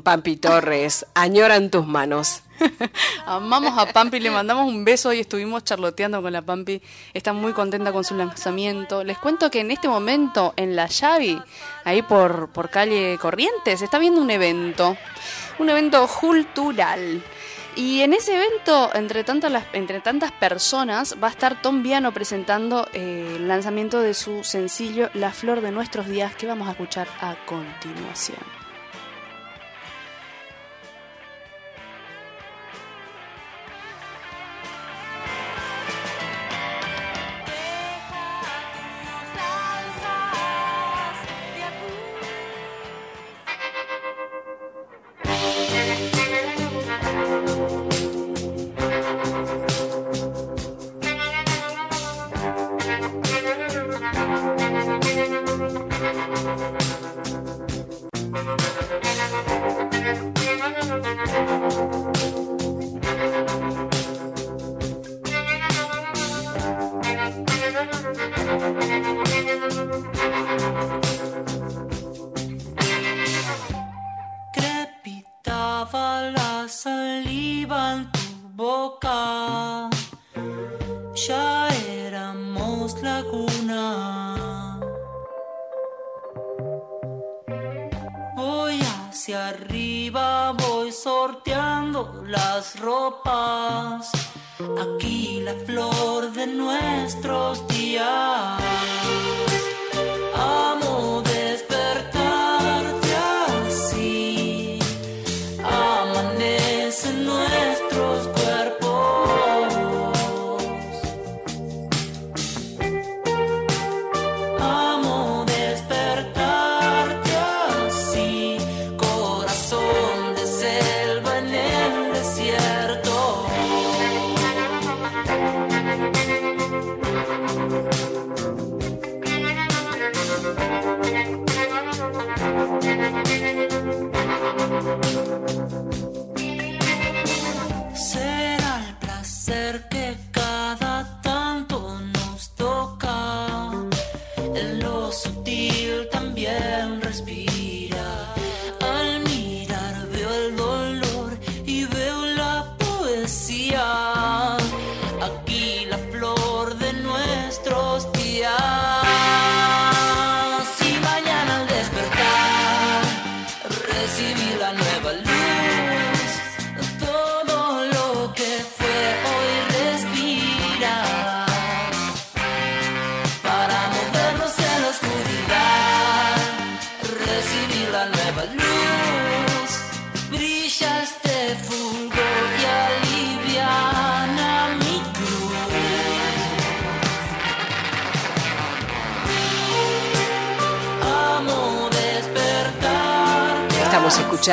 Pampi 0.03 0.37
Torres, 0.37 1.05
añoran 1.13 1.69
tus 1.69 1.85
manos. 1.85 2.43
Amamos 3.25 3.77
a 3.77 3.85
Pampi, 3.87 4.21
le 4.21 4.31
mandamos 4.31 4.65
un 4.65 4.85
beso 4.85 5.11
y 5.11 5.19
estuvimos 5.19 5.65
charloteando 5.65 6.21
con 6.21 6.31
la 6.31 6.41
Pampi. 6.41 6.81
Está 7.13 7.33
muy 7.33 7.51
contenta 7.51 7.91
con 7.91 8.05
su 8.05 8.15
lanzamiento. 8.15 9.03
Les 9.03 9.17
cuento 9.17 9.51
que 9.51 9.59
en 9.59 9.71
este 9.71 9.89
momento 9.89 10.53
en 10.55 10.77
la 10.77 10.87
Yavi, 10.87 11.41
ahí 11.83 12.01
por, 12.01 12.49
por 12.49 12.69
calle 12.69 13.17
Corrientes, 13.19 13.81
está 13.81 13.99
viendo 13.99 14.21
un 14.21 14.31
evento. 14.31 14.95
Un 15.59 15.69
evento 15.69 16.07
cultural. 16.07 17.21
Y 17.75 18.01
en 18.01 18.13
ese 18.13 18.35
evento, 18.35 18.89
entre 18.93 19.23
tantas, 19.23 19.51
las- 19.51 19.65
entre 19.73 20.01
tantas 20.01 20.31
personas, 20.33 21.15
va 21.23 21.27
a 21.27 21.31
estar 21.31 21.61
Tom 21.61 21.81
Viano 21.83 22.11
presentando 22.13 22.87
eh, 22.93 23.35
el 23.37 23.47
lanzamiento 23.47 24.01
de 24.01 24.13
su 24.13 24.43
sencillo 24.43 25.09
La 25.13 25.31
Flor 25.31 25.61
de 25.61 25.71
Nuestros 25.71 26.07
Días, 26.07 26.35
que 26.35 26.47
vamos 26.47 26.67
a 26.67 26.71
escuchar 26.71 27.07
a 27.21 27.35
continuación. 27.45 28.58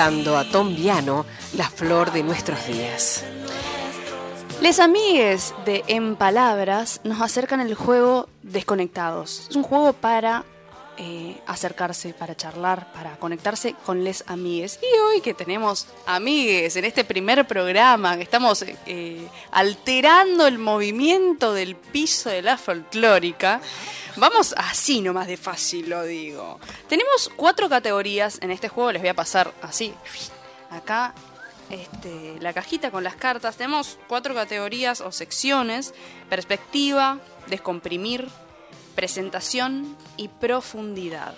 Escuchando 0.07 0.39
a 0.39 0.45
Tom 0.45 0.77
Viano, 0.77 1.27
La 1.57 1.69
Flor 1.69 2.13
de 2.13 2.23
Nuestros 2.23 2.65
Días. 2.69 3.25
Les 4.61 4.79
amigues 4.79 5.53
de 5.65 5.83
En 5.89 6.15
Palabras 6.15 7.01
nos 7.03 7.21
acercan 7.21 7.61
el 7.61 7.75
juego 7.75 8.29
Desconectados. 8.43 9.49
Es 9.51 9.57
un 9.57 9.65
juego 9.65 9.95
para 9.95 10.45
eh, 10.99 11.41
acercarse, 11.47 12.15
para 12.15 12.37
charlar, 12.37 12.93
para 12.93 13.17
conectarse 13.17 13.75
con 13.85 14.05
les 14.05 14.25
amigues. 14.27 14.79
Y 14.83 14.99
hoy 14.99 15.21
que 15.21 15.35
tenemos 15.35 15.87
amigues 16.07 16.77
en 16.77 16.85
este 16.85 17.05
primer 17.05 17.47
programa, 17.47 18.17
que 18.17 18.23
estamos 18.23 18.65
eh, 18.87 19.29
alterando 19.51 20.47
el 20.47 20.59
movimiento 20.59 21.53
del 21.53 21.77
piso 21.77 22.31
de 22.31 22.43
la 22.43 22.57
folclórica, 22.57 23.61
vamos 24.17 24.55
así 24.57 25.01
nomás 25.01 25.27
de 25.27 25.37
fácil, 25.37 25.91
lo 25.91 26.03
digo. 26.05 26.59
Tenemos 26.89 27.31
cuatro 27.37 27.69
categorías 27.69 28.39
en 28.41 28.51
este 28.51 28.69
juego, 28.69 28.93
les 28.93 29.03
voy 29.03 29.11
a 29.11 29.15
pasar 29.15 29.53
así. 29.63 29.93
Acá 30.71 31.15
este, 31.71 32.37
la 32.41 32.53
cajita 32.53 32.91
con 32.91 33.03
las 33.05 33.17
cartas. 33.17 33.57
Tenemos 33.57 33.99
cuatro 34.07 34.35
categorías 34.35 35.01
o 35.01 35.11
secciones. 35.13 35.95
Perspectiva, 36.29 37.19
descomprimir, 37.49 38.29
presentación 38.97 39.97
y 40.17 40.27
profundidad. 40.29 41.35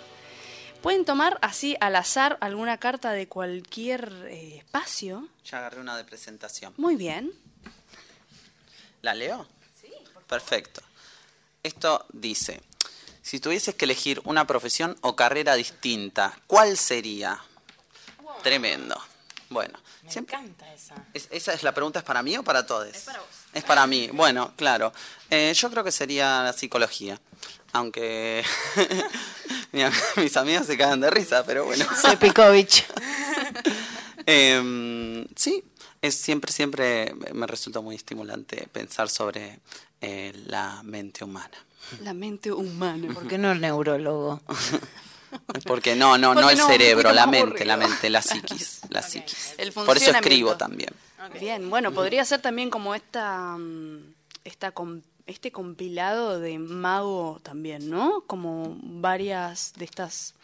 Pueden 0.80 1.04
tomar 1.04 1.38
así 1.42 1.76
al 1.80 1.96
azar 1.96 2.38
alguna 2.40 2.78
carta 2.78 3.12
de 3.12 3.26
cualquier 3.26 4.10
eh, 4.28 4.58
espacio. 4.58 5.28
Ya 5.44 5.58
agarré 5.58 5.80
una 5.80 5.96
de 5.96 6.04
presentación. 6.04 6.72
Muy 6.76 6.94
bien. 6.94 7.32
¿La 9.02 9.12
leo? 9.12 9.46
Sí. 9.80 9.92
Perfecto. 10.28 10.80
Esto 11.62 12.06
dice, 12.12 12.62
si 13.22 13.40
tuvieses 13.40 13.74
que 13.74 13.84
elegir 13.84 14.22
una 14.24 14.46
profesión 14.46 14.96
o 15.00 15.16
carrera 15.16 15.54
distinta, 15.56 16.40
¿cuál 16.46 16.78
sería? 16.78 17.40
Tremendo. 18.42 18.96
Bueno, 19.50 19.78
Me 20.08 20.12
siempre- 20.12 20.36
encanta 20.36 20.74
esa. 20.74 20.94
es- 21.14 21.28
¿esa 21.30 21.52
es 21.52 21.62
la 21.62 21.72
pregunta 21.72 21.98
es 22.00 22.04
para 22.04 22.22
mí 22.22 22.36
o 22.36 22.42
para 22.42 22.66
todos? 22.66 22.88
Es 22.88 23.02
para 23.04 23.18
vos. 23.20 23.28
Es 23.52 23.64
para 23.64 23.86
mí. 23.86 24.08
Bueno, 24.12 24.52
claro. 24.56 24.92
Eh, 25.30 25.52
yo 25.54 25.70
creo 25.70 25.84
que 25.84 25.92
sería 25.92 26.42
la 26.42 26.52
psicología. 26.52 27.20
Aunque 27.72 28.42
Mira, 29.72 29.92
mis 30.16 30.36
amigos 30.36 30.66
se 30.66 30.78
cagan 30.78 31.00
de 31.00 31.10
risa, 31.10 31.44
pero 31.44 31.64
bueno. 31.66 31.84
Sepikovich. 32.02 32.84
Em, 34.26 35.26
sí, 35.36 35.64
es 36.02 36.14
siempre, 36.14 36.52
siempre 36.52 37.14
me 37.32 37.46
resulta 37.46 37.80
muy 37.80 37.96
estimulante 37.96 38.68
pensar 38.72 39.08
sobre 39.08 39.60
eh, 40.00 40.32
la 40.46 40.82
mente 40.82 41.24
humana. 41.24 41.56
La 42.02 42.12
mente 42.12 42.52
humana. 42.52 43.12
¿Por 43.14 43.26
qué 43.26 43.38
no 43.38 43.50
el 43.52 43.60
neurólogo? 43.62 44.42
Porque 45.64 45.94
no, 45.94 46.18
no, 46.18 46.34
no 46.34 46.50
el 46.50 46.58
no, 46.58 46.66
cerebro, 46.66 47.12
la 47.12 47.26
mente, 47.26 47.64
la 47.64 47.76
mente, 47.76 48.10
la 48.10 48.22
psiquis, 48.22 48.80
la 48.88 49.02
psiquis. 49.02 49.54
El 49.58 49.72
Por 49.72 49.96
eso 49.96 50.10
escribo 50.10 50.56
también. 50.56 50.90
Bien, 51.40 51.68
bueno, 51.68 51.92
podría 51.92 52.24
ser 52.24 52.40
también 52.40 52.70
como 52.70 52.94
esta, 52.94 53.56
mm, 53.58 54.14
esta 54.44 54.72
este 55.26 55.52
compilado 55.52 56.40
de 56.40 56.58
mago 56.58 57.38
también, 57.42 57.90
¿no? 57.90 58.22
Como 58.26 58.78
varias 58.82 59.74
de 59.76 59.84
estas 59.84 60.34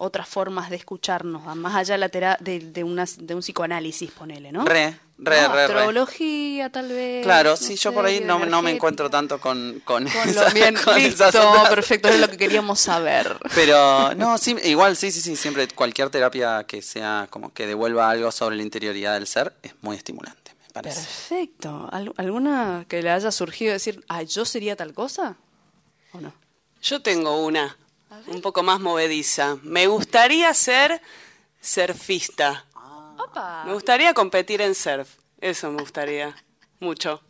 otras 0.00 0.28
formas 0.28 0.70
de 0.70 0.76
escucharnos, 0.76 1.54
más 1.56 1.74
allá 1.74 1.94
de, 1.94 1.98
la 1.98 2.08
tera- 2.08 2.36
de, 2.40 2.60
de, 2.60 2.84
una- 2.84 3.04
de 3.18 3.34
un 3.34 3.40
psicoanálisis, 3.40 4.10
ponele, 4.12 4.52
¿no? 4.52 4.64
Re, 4.64 4.96
re, 5.18 5.42
No, 5.42 5.54
re, 5.54 5.66
re. 5.68 5.74
Astrología, 5.74 6.70
tal 6.70 6.88
vez. 6.88 7.24
Claro, 7.24 7.50
no 7.50 7.56
sí, 7.56 7.74
yo 7.76 7.92
por 7.92 8.06
ahí 8.06 8.20
no, 8.20 8.44
no 8.46 8.62
me 8.62 8.70
encuentro 8.70 9.10
tanto 9.10 9.40
con, 9.40 9.80
con, 9.84 10.04
Con 10.08 10.28
esa- 10.28 10.44
lo 10.48 10.54
bien, 10.54 10.76
con 10.76 10.94
listo, 10.96 11.28
esas 11.28 11.44
otras- 11.44 11.68
perfecto, 11.70 12.08
es 12.08 12.20
lo 12.20 12.28
que 12.28 12.36
queríamos 12.36 12.78
saber. 12.80 13.36
Pero 13.54 14.14
no, 14.14 14.38
sí, 14.38 14.56
igual 14.64 14.96
sí, 14.96 15.10
sí, 15.10 15.20
sí, 15.20 15.34
siempre 15.36 15.66
cualquier 15.68 16.10
terapia 16.10 16.64
que 16.64 16.80
sea 16.80 17.26
como 17.30 17.52
que 17.52 17.66
devuelva 17.66 18.08
algo 18.08 18.30
sobre 18.30 18.56
la 18.56 18.62
interioridad 18.62 19.14
del 19.14 19.26
ser 19.26 19.52
es 19.62 19.74
muy 19.82 19.96
estimulante, 19.96 20.52
me 20.66 20.72
parece. 20.72 21.00
Perfecto. 21.00 21.88
¿Al- 21.90 22.12
¿Alguna 22.16 22.84
que 22.88 23.02
le 23.02 23.10
haya 23.10 23.32
surgido 23.32 23.72
decir, 23.72 24.04
ah, 24.08 24.22
yo 24.22 24.44
sería 24.44 24.76
tal 24.76 24.94
cosa? 24.94 25.36
¿O 26.12 26.20
no? 26.20 26.32
Yo 26.80 27.02
tengo 27.02 27.44
una, 27.44 27.76
un 28.26 28.40
poco 28.40 28.62
más 28.62 28.80
movediza. 28.80 29.56
Me 29.62 29.86
gustaría 29.86 30.52
ser 30.54 31.00
surfista. 31.60 32.64
Opa. 33.18 33.64
Me 33.66 33.72
gustaría 33.74 34.14
competir 34.14 34.60
en 34.62 34.74
surf. 34.74 35.08
Eso 35.40 35.70
me 35.70 35.80
gustaría. 35.82 36.34
Mucho. 36.80 37.22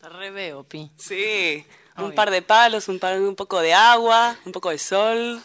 Te 0.00 0.08
re 0.08 0.30
veo, 0.30 0.64
Pi. 0.64 0.90
Sí. 0.96 1.64
Un 1.96 2.12
par 2.12 2.30
de 2.30 2.42
palos, 2.42 2.88
un, 2.88 2.98
par, 2.98 3.18
un 3.18 3.34
poco 3.34 3.60
de 3.60 3.72
agua, 3.72 4.36
un 4.44 4.52
poco 4.52 4.70
de 4.70 4.78
sol. 4.78 5.40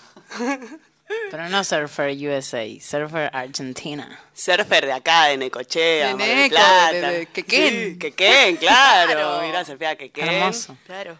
Pero 1.29 1.49
no 1.49 1.63
Surfer 1.63 2.15
USA, 2.27 2.63
Surfer 2.81 3.29
Argentina. 3.33 4.19
Surfer 4.33 4.85
de 4.85 4.91
acá, 4.93 5.25
de 5.27 5.37
Necochea, 5.37 6.07
De 6.09 6.15
Mar 6.15 6.27
del 6.27 6.49
Plata. 6.49 6.91
de- 6.91 7.01
de 7.19 7.25
Quequén. 7.27 7.93
Sí, 7.93 7.99
Quequén, 7.99 8.57
claro. 8.57 9.11
Claro. 9.11 9.45
Ir 9.47 9.55
a 9.55 9.65
surfear 9.65 9.93
a 9.93 9.95
Quequén. 9.97 10.27
Hermoso. 10.27 10.77
Claro. 10.85 11.17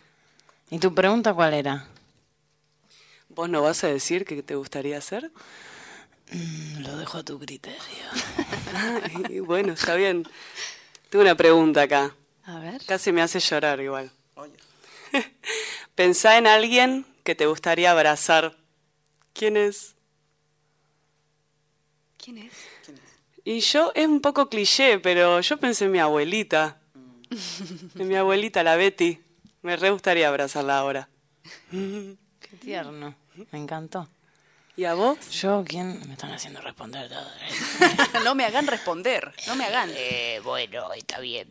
¿Y 0.70 0.80
tu 0.80 0.94
pregunta 0.94 1.34
cuál 1.34 1.54
era? 1.54 1.86
¿Vos 3.36 3.50
no 3.50 3.62
vas 3.62 3.84
a 3.84 3.88
decir 3.88 4.26
qué 4.26 4.44
te 4.44 4.56
gustaría 4.56 4.98
hacer? 4.98 5.32
Lo 6.80 6.98
dejo 6.98 7.18
a 7.20 7.24
tu 7.24 7.40
criterio. 7.40 7.80
Ay, 9.28 9.40
bueno, 9.40 9.74
está 9.74 9.96
bien. 9.96 10.28
Tengo 11.10 11.24
una 11.24 11.36
pregunta 11.36 11.84
acá. 11.84 12.16
A 12.44 12.60
ver. 12.60 12.82
Casi 12.86 13.12
me 13.12 13.22
hace 13.22 13.40
llorar 13.40 13.80
igual. 13.80 14.12
Pensá 15.96 16.38
en 16.38 16.48
alguien 16.48 17.06
que 17.24 17.36
te 17.36 17.46
gustaría 17.46 17.92
abrazar. 17.92 18.58
¿Quién 19.34 19.58
es? 19.58 19.96
¿Quién 22.18 22.38
es? 22.38 22.54
Y 23.44 23.60
yo, 23.62 23.92
es 23.96 24.08
un 24.08 24.22
poco 24.22 24.50
cliché, 24.50 25.00
pero 25.00 25.42
yo 25.42 25.58
pensé 25.58 25.86
en 25.86 25.92
mi 25.92 26.00
abuelita. 26.00 26.80
En 27.98 28.08
mi 28.08 28.16
abuelita, 28.16 28.62
la 28.64 28.76
Betty. 28.76 29.20
Me 29.62 29.78
re 29.78 29.90
gustaría 29.90 30.28
abrazarla 30.28 30.78
ahora. 30.78 31.10
Qué 31.72 32.58
tierno. 32.60 33.21
Me 33.52 33.60
encantó. 33.60 34.08
¿Y 34.78 34.86
a 34.86 34.94
vos? 34.94 35.18
Yo, 35.32 35.64
¿quién? 35.68 36.00
Me 36.08 36.14
están 36.14 36.32
haciendo 36.32 36.62
responder 36.62 37.10
todo. 37.10 37.28
no 38.24 38.36
me 38.36 38.46
hagan 38.46 38.68
responder, 38.68 39.34
no 39.48 39.56
me 39.56 39.66
hagan. 39.66 39.92
Eh, 39.94 40.40
bueno, 40.44 40.92
está 40.94 41.20
bien. 41.20 41.48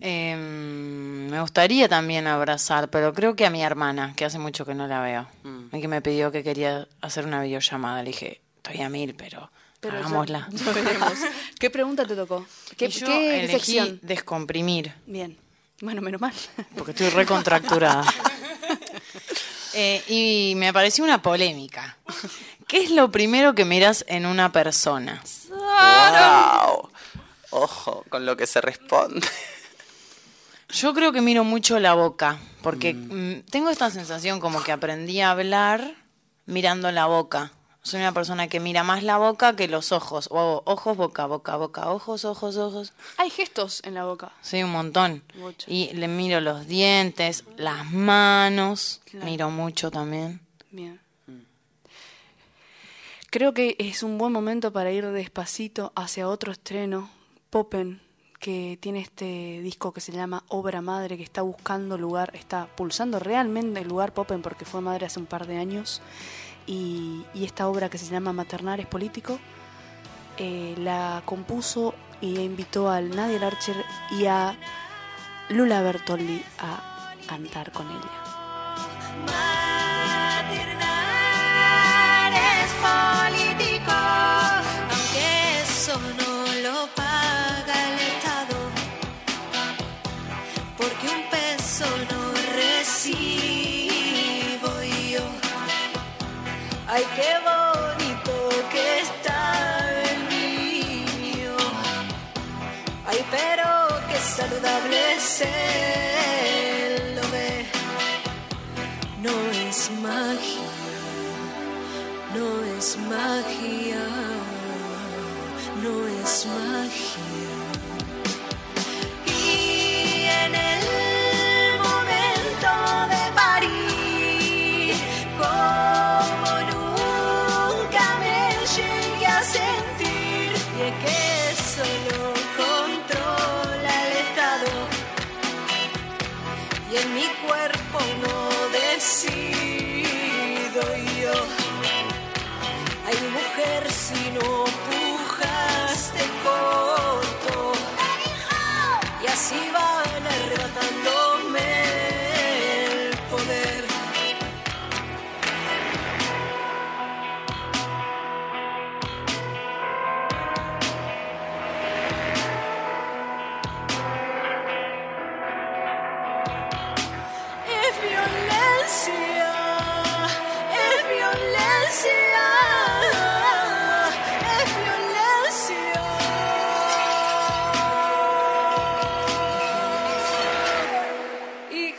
Em, 0.00 1.28
me 1.28 1.40
gustaría 1.40 1.88
también 1.88 2.26
abrazar, 2.26 2.88
pero 2.88 3.12
creo 3.12 3.36
que 3.36 3.46
a 3.46 3.50
mi 3.50 3.62
hermana, 3.62 4.14
que 4.16 4.24
hace 4.24 4.38
mucho 4.38 4.64
que 4.64 4.74
no 4.74 4.86
la 4.86 5.00
veo. 5.00 5.28
Y 5.72 5.80
que 5.80 5.88
me 5.88 6.00
pidió 6.00 6.32
que 6.32 6.42
quería 6.42 6.88
hacer 7.00 7.26
una 7.26 7.42
videollamada. 7.42 8.02
Le 8.02 8.10
dije, 8.10 8.40
estoy 8.56 8.80
a 8.80 8.88
mil, 8.88 9.14
pero, 9.14 9.50
hagámosla. 9.82 10.48
ya. 10.50 11.12
¿Qué 11.58 11.70
pregunta 11.70 12.06
te 12.06 12.16
tocó? 12.16 12.46
¿Qué, 12.76 12.88
yo 12.88 13.06
qué 13.06 13.40
elegí 13.44 13.58
sección? 13.58 14.00
descomprimir, 14.02 14.94
Bien. 15.06 15.36
Bueno, 15.80 16.00
menos 16.00 16.20
mal. 16.20 16.32
porque 16.76 16.92
estoy 16.92 17.10
recontracturada. 17.10 18.04
Eh, 19.74 20.02
y 20.08 20.54
me 20.56 20.72
pareció 20.72 21.04
una 21.04 21.20
polémica. 21.20 21.98
¿Qué 22.66 22.84
es 22.84 22.90
lo 22.90 23.10
primero 23.10 23.54
que 23.54 23.64
miras 23.64 24.04
en 24.08 24.24
una 24.24 24.52
persona? 24.52 25.22
¡Wow! 25.50 26.90
Ojo 27.50 28.04
con 28.08 28.24
lo 28.24 28.36
que 28.36 28.46
se 28.46 28.60
responde. 28.60 29.26
Yo 30.70 30.94
creo 30.94 31.12
que 31.12 31.20
miro 31.20 31.44
mucho 31.44 31.78
la 31.78 31.94
boca, 31.94 32.38
porque 32.62 32.94
mm, 32.94 33.50
tengo 33.50 33.70
esta 33.70 33.90
sensación 33.90 34.40
como 34.40 34.62
que 34.62 34.72
aprendí 34.72 35.20
a 35.20 35.30
hablar 35.30 35.94
mirando 36.46 36.90
la 36.90 37.06
boca. 37.06 37.52
Soy 37.84 38.00
una 38.00 38.12
persona 38.12 38.48
que 38.48 38.60
mira 38.60 38.82
más 38.82 39.02
la 39.02 39.18
boca 39.18 39.54
que 39.56 39.68
los 39.68 39.92
ojos. 39.92 40.28
O 40.30 40.62
ojos, 40.64 40.96
boca, 40.96 41.26
boca, 41.26 41.56
boca, 41.56 41.90
ojos, 41.90 42.24
ojos, 42.24 42.56
ojos. 42.56 42.94
Hay 43.18 43.28
gestos 43.28 43.82
en 43.84 43.92
la 43.92 44.06
boca. 44.06 44.32
Sí, 44.40 44.62
un 44.62 44.72
montón. 44.72 45.22
Mucho. 45.34 45.70
Y 45.70 45.92
le 45.92 46.08
miro 46.08 46.40
los 46.40 46.66
dientes, 46.66 47.44
las 47.58 47.90
manos. 47.90 49.02
Claro. 49.04 49.26
Miro 49.26 49.50
mucho 49.50 49.90
también. 49.90 50.40
Bien. 50.70 50.98
Creo 53.28 53.52
que 53.52 53.76
es 53.78 54.02
un 54.02 54.16
buen 54.16 54.32
momento 54.32 54.72
para 54.72 54.90
ir 54.90 55.04
despacito 55.08 55.92
hacia 55.94 56.28
otro 56.28 56.52
estreno, 56.52 57.10
Popen, 57.50 58.00
que 58.38 58.78
tiene 58.80 59.00
este 59.00 59.60
disco 59.60 59.92
que 59.92 60.00
se 60.00 60.12
llama 60.12 60.44
Obra 60.48 60.80
Madre, 60.80 61.16
que 61.16 61.22
está 61.22 61.42
buscando 61.42 61.98
lugar, 61.98 62.30
está 62.34 62.66
pulsando 62.76 63.18
realmente 63.18 63.80
el 63.80 63.88
lugar 63.88 64.14
Popen 64.14 64.40
porque 64.40 64.64
fue 64.64 64.80
madre 64.80 65.06
hace 65.06 65.18
un 65.18 65.26
par 65.26 65.46
de 65.46 65.58
años. 65.58 66.00
Y, 66.66 67.24
esta 67.34 67.68
obra 67.68 67.88
que 67.90 67.98
se 67.98 68.10
llama 68.10 68.32
Maternar 68.32 68.80
es 68.80 68.86
político, 68.86 69.38
eh, 70.38 70.74
la 70.78 71.22
compuso 71.24 71.94
y 72.20 72.38
invitó 72.40 72.90
al 72.90 73.14
Nadia 73.14 73.38
Larcher 73.38 73.76
y 74.12 74.26
a 74.26 74.56
Lula 75.50 75.82
Bertolli 75.82 76.42
a 76.58 77.12
cantar 77.26 77.70
con 77.72 77.90
ella. 77.90 78.24
Ay, 96.94 97.04
qué 97.16 97.33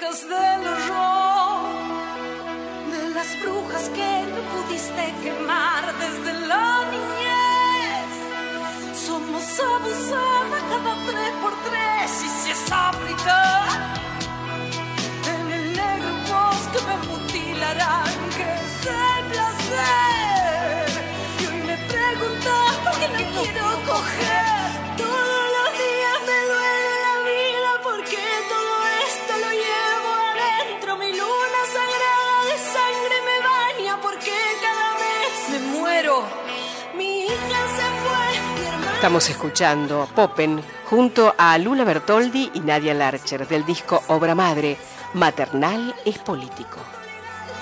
Hijas 0.06 0.22
del 0.30 0.68
horror, 0.68 1.62
de 2.92 3.10
las 3.10 3.42
brujas 3.42 3.90
que 3.90 4.26
no 4.34 4.42
pudiste 4.54 5.14
quemar 5.24 5.84
desde 5.98 6.34
la 6.48 6.84
niñez. 6.92 8.10
Somos 9.08 9.44
abusadas 9.60 10.64
cada 10.70 10.94
tres 11.08 11.32
por 11.42 11.54
tres 11.68 12.24
y 12.24 12.28
si 12.28 12.52
es 12.52 12.72
África. 12.72 13.66
En 15.34 15.52
el 15.52 15.74
negro 15.74 16.12
bosque 16.30 16.80
me 16.88 16.98
mutilarán, 17.08 18.30
que 18.38 18.44
es 18.44 18.74
placer. 19.32 20.25
Estamos 39.06 39.30
escuchando 39.30 40.10
Popen 40.16 40.64
junto 40.90 41.36
a 41.38 41.56
Lula 41.60 41.84
Bertoldi 41.84 42.50
y 42.56 42.60
Nadia 42.62 42.96
Larcher 42.96 43.48
del 43.48 43.64
disco 43.64 44.02
Obra 44.08 44.34
Madre, 44.34 44.78
Maternal 45.14 45.94
es 46.04 46.18
Político. 46.18 46.80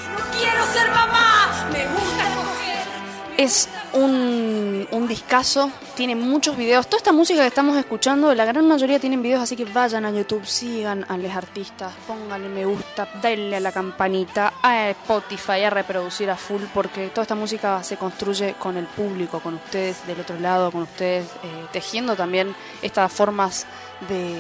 no 0.10 0.40
quiero 0.40 0.66
ser 0.68 0.90
mamá. 0.90 1.68
Me 1.70 1.86
gusta 1.88 2.36
coger. 2.38 2.88
Es 3.36 3.68
un, 4.92 5.04
un 5.04 5.08
discazo, 5.08 5.72
tiene 5.96 6.16
muchos 6.16 6.58
videos. 6.58 6.88
Toda 6.88 6.98
esta 6.98 7.12
música 7.12 7.42
que 7.42 7.48
estamos 7.48 7.78
escuchando, 7.78 8.34
la 8.34 8.46
gran 8.46 8.68
mayoría 8.68 9.00
tienen 9.00 9.22
videos, 9.22 9.42
así 9.42 9.56
que 9.56 9.66
vayan 9.66 10.06
a 10.06 10.12
YouTube, 10.12 10.46
sigan 10.46 11.06
a 11.10 11.18
los 11.18 11.32
artistas, 11.32 11.94
pónganle 12.08 12.50
me 12.50 12.66
gusta, 12.66 13.08
denle 13.22 13.58
a 13.58 13.60
la 13.60 13.72
campanita, 13.72 14.54
a 14.62 14.90
Spotify, 14.90 15.64
a 15.64 15.70
reproducir 15.70 16.30
a 16.30 16.36
full, 16.36 16.64
porque 16.74 17.08
toda 17.08 17.24
esta 17.24 17.36
música 17.36 17.84
se 17.84 17.98
construye 17.98 18.56
con 18.60 18.78
el 18.78 18.86
público, 18.86 19.40
con 19.40 19.56
ustedes 19.56 20.06
del 20.08 20.20
otro 20.22 20.40
lado, 20.40 20.72
con 20.72 20.84
ustedes 20.84 21.26
eh, 21.44 21.66
tejiendo 21.72 22.16
también 22.16 22.56
estas 22.82 23.12
formas 23.12 23.66
de, 24.10 24.36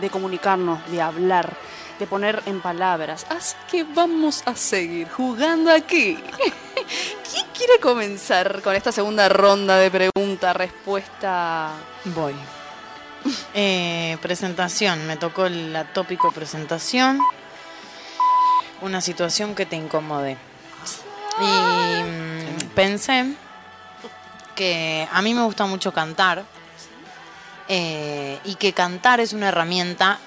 de 0.00 0.10
comunicarnos, 0.10 0.78
de 0.90 1.00
hablar 1.00 1.56
de 1.98 2.06
poner 2.06 2.42
en 2.46 2.60
palabras. 2.60 3.26
Así 3.28 3.56
que 3.70 3.84
vamos 3.84 4.42
a 4.46 4.54
seguir 4.54 5.08
jugando 5.08 5.70
aquí. 5.72 6.16
¿Quién 7.32 7.46
quiere 7.56 7.78
comenzar 7.80 8.62
con 8.62 8.74
esta 8.74 8.92
segunda 8.92 9.28
ronda 9.28 9.76
de 9.76 9.90
pregunta-respuesta? 9.90 11.72
Voy. 12.04 12.34
Eh, 13.52 14.16
presentación, 14.22 15.06
me 15.06 15.16
tocó 15.16 15.46
el 15.46 15.76
tópico 15.92 16.32
presentación. 16.32 17.20
Una 18.80 19.00
situación 19.00 19.54
que 19.54 19.66
te 19.66 19.76
incomode. 19.76 20.36
Y 21.40 22.02
mm, 22.02 22.68
pensé 22.74 23.34
que 24.54 25.06
a 25.12 25.22
mí 25.22 25.34
me 25.34 25.42
gusta 25.42 25.66
mucho 25.66 25.92
cantar 25.92 26.44
eh, 27.68 28.38
y 28.44 28.54
que 28.54 28.72
cantar 28.72 29.20
es 29.20 29.32
una 29.32 29.48
herramienta 29.48 30.18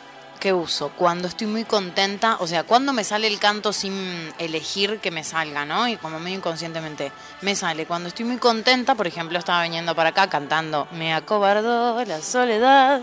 que 0.41 0.51
uso 0.51 0.89
cuando 0.97 1.27
estoy 1.27 1.45
muy 1.45 1.65
contenta, 1.65 2.37
o 2.39 2.47
sea, 2.47 2.63
cuando 2.63 2.93
me 2.93 3.03
sale 3.03 3.27
el 3.27 3.37
canto 3.37 3.71
sin 3.71 4.33
elegir 4.39 4.99
que 4.99 5.11
me 5.11 5.23
salga, 5.23 5.65
¿no? 5.65 5.87
Y 5.87 5.97
como 5.97 6.19
medio 6.19 6.37
inconscientemente 6.37 7.11
me 7.41 7.55
sale. 7.55 7.85
Cuando 7.85 8.09
estoy 8.09 8.25
muy 8.25 8.37
contenta, 8.37 8.95
por 8.95 9.05
ejemplo, 9.05 9.37
estaba 9.37 9.61
viniendo 9.61 9.95
para 9.95 10.09
acá 10.09 10.27
cantando 10.27 10.87
Me 10.93 11.13
acobardó 11.13 12.03
la 12.05 12.21
soledad, 12.23 13.01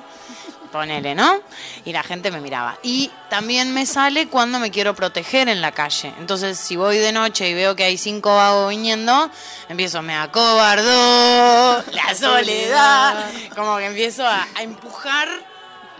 ponele, 0.72 1.14
¿no? 1.14 1.40
Y 1.84 1.92
la 1.92 2.02
gente 2.02 2.32
me 2.32 2.40
miraba. 2.40 2.76
Y 2.82 3.12
también 3.30 3.72
me 3.72 3.86
sale 3.86 4.26
cuando 4.26 4.58
me 4.58 4.72
quiero 4.72 4.96
proteger 4.96 5.48
en 5.48 5.60
la 5.60 5.70
calle. 5.70 6.12
Entonces, 6.18 6.58
si 6.58 6.74
voy 6.74 6.98
de 6.98 7.12
noche 7.12 7.48
y 7.48 7.54
veo 7.54 7.76
que 7.76 7.84
hay 7.84 7.98
cinco 7.98 8.34
vagos 8.34 8.70
viniendo, 8.70 9.30
empiezo 9.68 10.02
Me 10.02 10.16
acobardó 10.16 11.84
la 11.92 12.14
soledad. 12.16 13.30
Como 13.54 13.76
que 13.76 13.86
empiezo 13.86 14.26
a, 14.26 14.44
a 14.56 14.62
empujar 14.64 15.28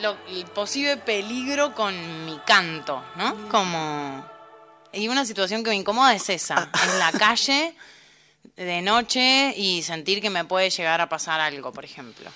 lo, 0.01 0.17
el 0.29 0.45
posible 0.47 0.97
peligro 0.97 1.75
con 1.75 2.25
mi 2.27 2.39
canto, 2.47 3.03
¿no? 3.17 3.49
Como... 3.49 4.25
Y 4.93 5.09
una 5.09 5.25
situación 5.27 5.63
que 5.63 5.71
me 5.71 5.77
incomoda 5.77 6.15
es 6.15 6.29
esa, 6.31 6.71
en 6.91 6.99
la 6.99 7.13
calle, 7.13 7.75
de 8.57 8.81
noche, 8.83 9.53
y 9.57 9.83
sentir 9.83 10.21
que 10.23 10.31
me 10.31 10.45
puede 10.45 10.71
llegar 10.71 11.01
a 11.01 11.09
pasar 11.09 11.41
algo, 11.41 11.73
por 11.73 11.85
ejemplo. 11.85 12.31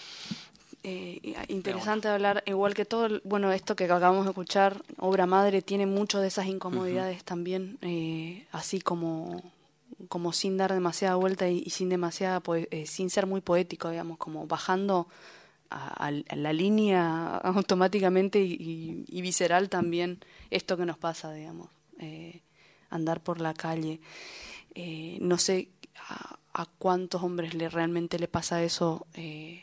Eh, 0.85 1.35
interesante 1.49 2.09
hablar, 2.09 2.43
igual 2.47 2.75
que 2.75 2.85
todo, 2.85 3.07
el- 3.07 3.23
bueno, 3.25 3.53
esto 3.53 3.75
que 3.77 3.85
acabamos 3.85 4.25
de 4.25 4.31
escuchar, 4.33 4.83
Obra 4.99 5.27
Madre, 5.27 5.63
tiene 5.63 5.87
mucho 5.87 6.21
de 6.21 6.29
esas 6.29 6.47
incomodidades 6.47 7.23
también, 7.25 7.79
eh, 7.83 8.45
así 8.53 8.81
como, 8.81 9.43
como 10.09 10.33
sin 10.33 10.57
dar 10.59 10.73
demasiada 10.75 11.15
vuelta 11.15 11.49
y, 11.49 11.63
y 11.65 11.71
sin 11.71 11.89
demasiada, 11.89 12.43
eh, 12.71 12.85
sin 12.87 13.11
ser 13.11 13.27
muy 13.27 13.41
poético, 13.41 13.91
digamos, 13.91 14.19
como 14.19 14.47
bajando 14.47 15.07
a, 15.73 16.11
la 16.11 16.53
línea 16.53 17.37
automáticamente 17.45 18.41
y, 18.41 19.05
y- 19.09 19.23
visceral 19.23 19.69
también 19.69 20.21
esto 20.51 20.77
que 20.77 20.85
nos 20.87 20.99
pasa, 20.99 21.33
digamos, 21.33 21.69
eh, 21.99 22.43
andar 22.91 23.23
por 23.23 23.41
la 23.41 23.55
calle. 23.55 24.01
Eh, 24.75 25.19
no 25.21 25.39
sé 25.39 25.69
a, 26.09 26.37
a 26.53 26.67
cuántos 26.79 27.23
hombres 27.23 27.55
le 27.55 27.69
realmente 27.69 28.19
le 28.19 28.29
pasa 28.29 28.63
eso. 28.63 29.07
eh, 29.15 29.63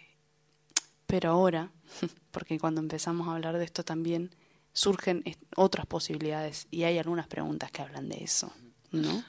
pero 1.05 1.31
ahora, 1.31 1.71
porque 2.31 2.59
cuando 2.59 2.81
empezamos 2.81 3.27
a 3.27 3.33
hablar 3.35 3.57
de 3.57 3.65
esto 3.65 3.83
también 3.83 4.29
surgen 4.73 5.23
otras 5.55 5.85
posibilidades 5.87 6.67
y 6.71 6.83
hay 6.83 6.97
algunas 6.99 7.27
preguntas 7.27 7.71
que 7.71 7.81
hablan 7.81 8.07
de 8.09 8.23
eso, 8.23 8.53
¿no? 8.91 9.23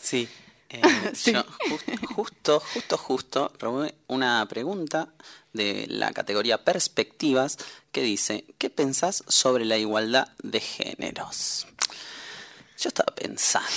Sí. 0.00 0.28
Eh, 0.70 0.82
Sí. 1.14 1.32
yo 1.32 1.42
jus- 1.68 2.06
justo, 2.14 2.60
justo, 2.60 2.96
justo, 2.96 3.52
robé 3.58 3.94
una 4.08 4.46
pregunta 4.48 5.08
de 5.52 5.86
la 5.88 6.12
categoría 6.12 6.64
Perspectivas 6.64 7.58
que 7.92 8.02
dice, 8.02 8.44
¿qué 8.58 8.70
pensás 8.70 9.24
sobre 9.28 9.64
la 9.64 9.76
igualdad 9.78 10.28
de 10.42 10.60
géneros? 10.60 11.66
Yo 12.78 12.88
estaba 12.88 13.14
pensando 13.14 13.68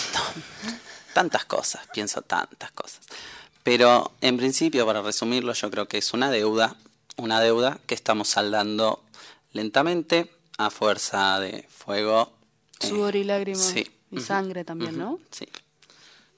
tantas 1.14 1.46
cosas, 1.46 1.86
pienso 1.94 2.22
tantas 2.22 2.72
cosas. 2.72 3.02
Pero 3.64 4.12
en 4.22 4.38
principio, 4.38 4.86
para 4.86 5.02
resumirlo, 5.02 5.54
yo 5.54 5.70
creo 5.72 5.88
que 5.88 5.98
es 5.98 6.14
una 6.14 6.30
deuda, 6.30 6.76
una 7.18 7.40
deuda 7.42 7.80
que 7.88 7.96
estamos 7.96 8.28
saldando 8.30 9.04
lentamente 9.52 10.32
a 10.58 10.70
fuerza 10.70 11.40
de 11.40 11.68
fuego. 11.70 12.34
eh, 12.82 12.88
Sudor 12.88 13.16
y 13.16 13.24
lágrimas 13.24 13.62
sí. 13.64 13.90
y 14.12 14.20
sangre 14.22 14.64
también, 14.64 14.98
¿no? 14.98 15.20
Sí. 15.32 15.48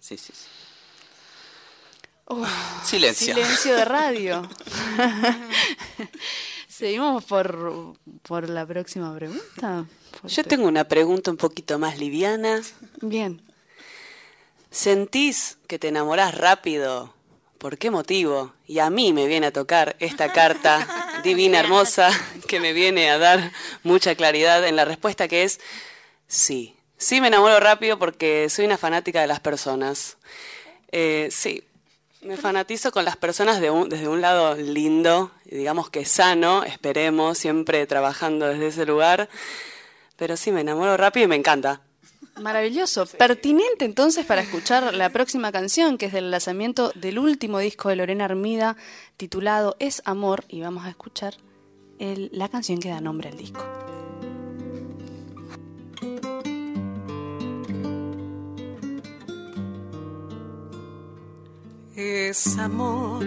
Sí, 0.06 0.20
sí, 0.20 0.34
Silencio. 2.84 3.34
Silencio 3.34 3.76
de 3.76 3.86
radio. 3.86 4.48
Seguimos 6.68 7.24
por, 7.24 7.96
por 8.22 8.48
la 8.48 8.68
próxima 8.68 9.16
pregunta. 9.16 9.88
Yo 10.28 10.44
tengo 10.44 10.68
una 10.68 10.84
pregunta 10.88 11.32
un 11.32 11.38
poquito 11.38 11.80
más 11.80 11.98
liviana. 11.98 12.62
Bien. 13.02 13.42
¿Sentís 14.70 15.58
que 15.66 15.80
te 15.80 15.88
enamorás 15.88 16.38
rápido? 16.38 17.12
¿Por 17.58 17.80
qué 17.80 17.90
motivo? 17.90 18.54
Y 18.68 18.78
a 18.78 18.92
mí 18.92 19.12
me 19.12 19.26
viene 19.26 19.48
a 19.48 19.54
tocar 19.54 19.96
esta 19.98 20.32
carta 20.32 21.18
divina, 21.24 21.62
hermosa, 21.62 22.12
que 22.48 22.60
me 22.60 22.74
viene 22.74 23.10
a 23.10 23.18
dar 23.18 23.52
mucha 23.82 24.14
claridad 24.14 24.68
en 24.68 24.76
la 24.76 24.86
respuesta 24.86 25.28
que 25.28 25.46
es 25.46 25.60
sí. 26.28 26.75
Sí 26.98 27.20
me 27.22 27.28
enamoro 27.28 27.60
rápido 27.60 28.00
porque 28.00 28.50
soy 28.50 28.66
una 28.66 28.78
fanática 28.78 29.22
de 29.22 29.28
las 29.28 29.40
personas. 29.40 30.18
Eh, 30.92 31.28
sí, 31.32 31.64
me 32.22 32.38
fanatizo 32.38 32.92
con 32.92 33.06
las 33.06 33.18
personas 33.18 33.60
de 33.62 33.70
un- 33.70 33.90
desde 33.90 34.08
un 34.08 34.22
lado 34.22 34.56
lindo, 34.56 35.32
y 35.46 35.56
digamos 35.58 35.90
que 35.90 36.06
sano, 36.06 36.64
esperemos, 36.64 37.38
siempre 37.38 37.86
trabajando 37.86 38.48
desde 38.48 38.68
ese 38.68 38.86
lugar. 38.86 39.30
pero 40.18 40.38
sí 40.38 40.50
me 40.54 40.62
enamoro 40.62 40.96
rápido 40.96 41.26
y 41.26 41.28
me 41.28 41.36
encanta. 41.36 41.82
Maravilloso, 42.40 43.06
pertinente 43.06 43.84
entonces 43.84 44.26
para 44.26 44.40
escuchar 44.42 44.94
la 44.94 45.10
próxima 45.10 45.52
canción, 45.52 45.98
que 45.98 46.06
es 46.06 46.14
del 46.14 46.32
lanzamiento 46.32 46.94
del 46.96 47.20
último 47.20 47.60
disco 47.60 47.90
de 47.90 47.98
Lorena 47.98 48.24
Armida, 48.24 48.78
titulado 49.18 49.76
Es 49.80 50.02
Amor, 50.06 50.46
y 50.48 50.62
vamos 50.62 50.86
a 50.86 50.90
escuchar 50.90 51.36
el- 52.00 52.30
la 52.32 52.48
canción 52.48 52.80
que 52.80 52.88
da 52.88 53.02
nombre 53.02 53.28
al 53.28 53.36
disco. 53.38 53.60
Es 61.96 62.58
amor. 62.58 63.24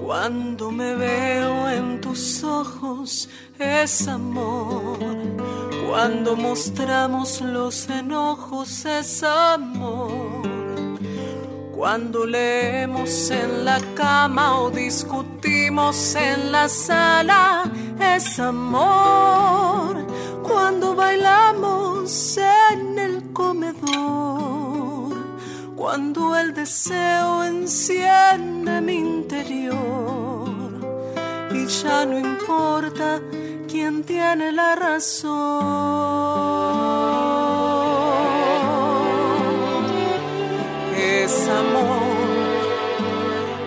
Cuando 0.00 0.70
me 0.70 0.94
veo 0.94 1.68
en 1.68 2.00
tus 2.00 2.44
ojos, 2.44 3.28
es 3.58 4.06
amor. 4.06 4.98
Cuando 5.88 6.36
mostramos 6.36 7.40
los 7.40 7.90
enojos, 7.90 8.84
es 8.84 9.24
amor. 9.24 10.46
Cuando 11.74 12.24
leemos 12.24 13.32
en 13.32 13.64
la 13.64 13.80
cama 13.96 14.60
o 14.60 14.70
discutimos 14.70 16.14
en 16.14 16.52
la 16.52 16.68
sala, 16.68 17.64
es 17.98 18.38
amor. 18.38 20.06
Cuando 20.44 20.94
bailamos 20.94 22.38
en 22.38 22.96
el 22.96 23.32
comedor 23.32 24.65
cuando 25.76 26.34
el 26.34 26.54
deseo 26.54 27.44
enciende 27.44 28.80
mi 28.80 28.94
interior 28.94 30.48
y 31.52 31.66
ya 31.66 32.06
no 32.06 32.18
importa 32.18 33.20
quién 33.68 34.02
tiene 34.02 34.52
la 34.52 34.74
razón. 34.74 35.66
Es 40.96 41.48
amor, 41.48 42.16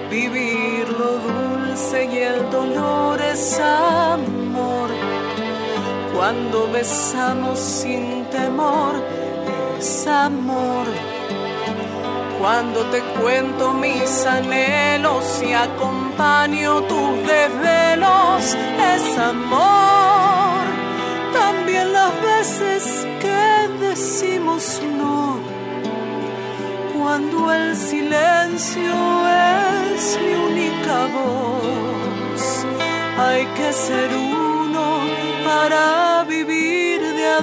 vivir 0.10 0.89
lo 0.89 1.19
dulce 1.19 2.06
y 2.06 2.17
el 2.17 2.50
dolor 2.50 3.22
es 3.22 3.60
amor. 3.60 4.89
Cuando 6.15 6.69
besamos 6.72 7.60
sin 7.60 8.26
temor, 8.26 8.95
es 9.78 10.08
amor 10.08 10.88
cuando 12.39 12.86
te 12.86 13.02
cuento 13.19 13.73
mis 13.73 14.25
anhelos 14.25 15.43
y 15.45 15.52
acompaño 15.52 16.82
tus 16.84 17.12
desvelos, 17.28 18.56
es 18.93 19.17
amor. 19.17 20.63
También 21.34 21.91
las 21.91 22.13
veces 22.21 23.06
que 23.19 23.86
decimos 23.86 24.82
no, 24.97 25.39
cuando 26.97 27.52
el 27.52 27.75
silencio 27.75 28.93
es 29.28 30.17
mi 30.23 30.34
única 30.49 30.97
voz. 31.17 32.65
Hay 33.17 33.45
que 33.47 33.73
ser 33.73 34.10
uno 34.15 35.02
para 35.45 36.23
vivir 36.23 37.02
de 37.02 37.28
a 37.28 37.41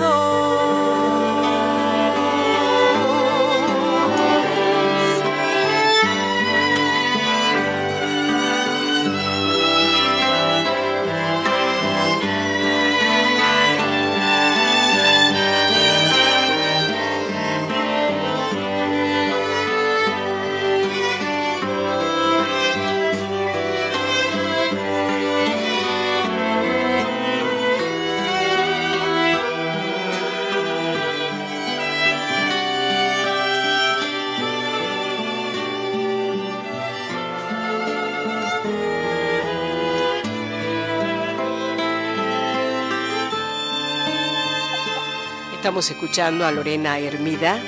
Estamos 45.66 45.90
escuchando 45.90 46.46
a 46.46 46.52
Lorena 46.52 46.96
Hermida. 47.00 47.58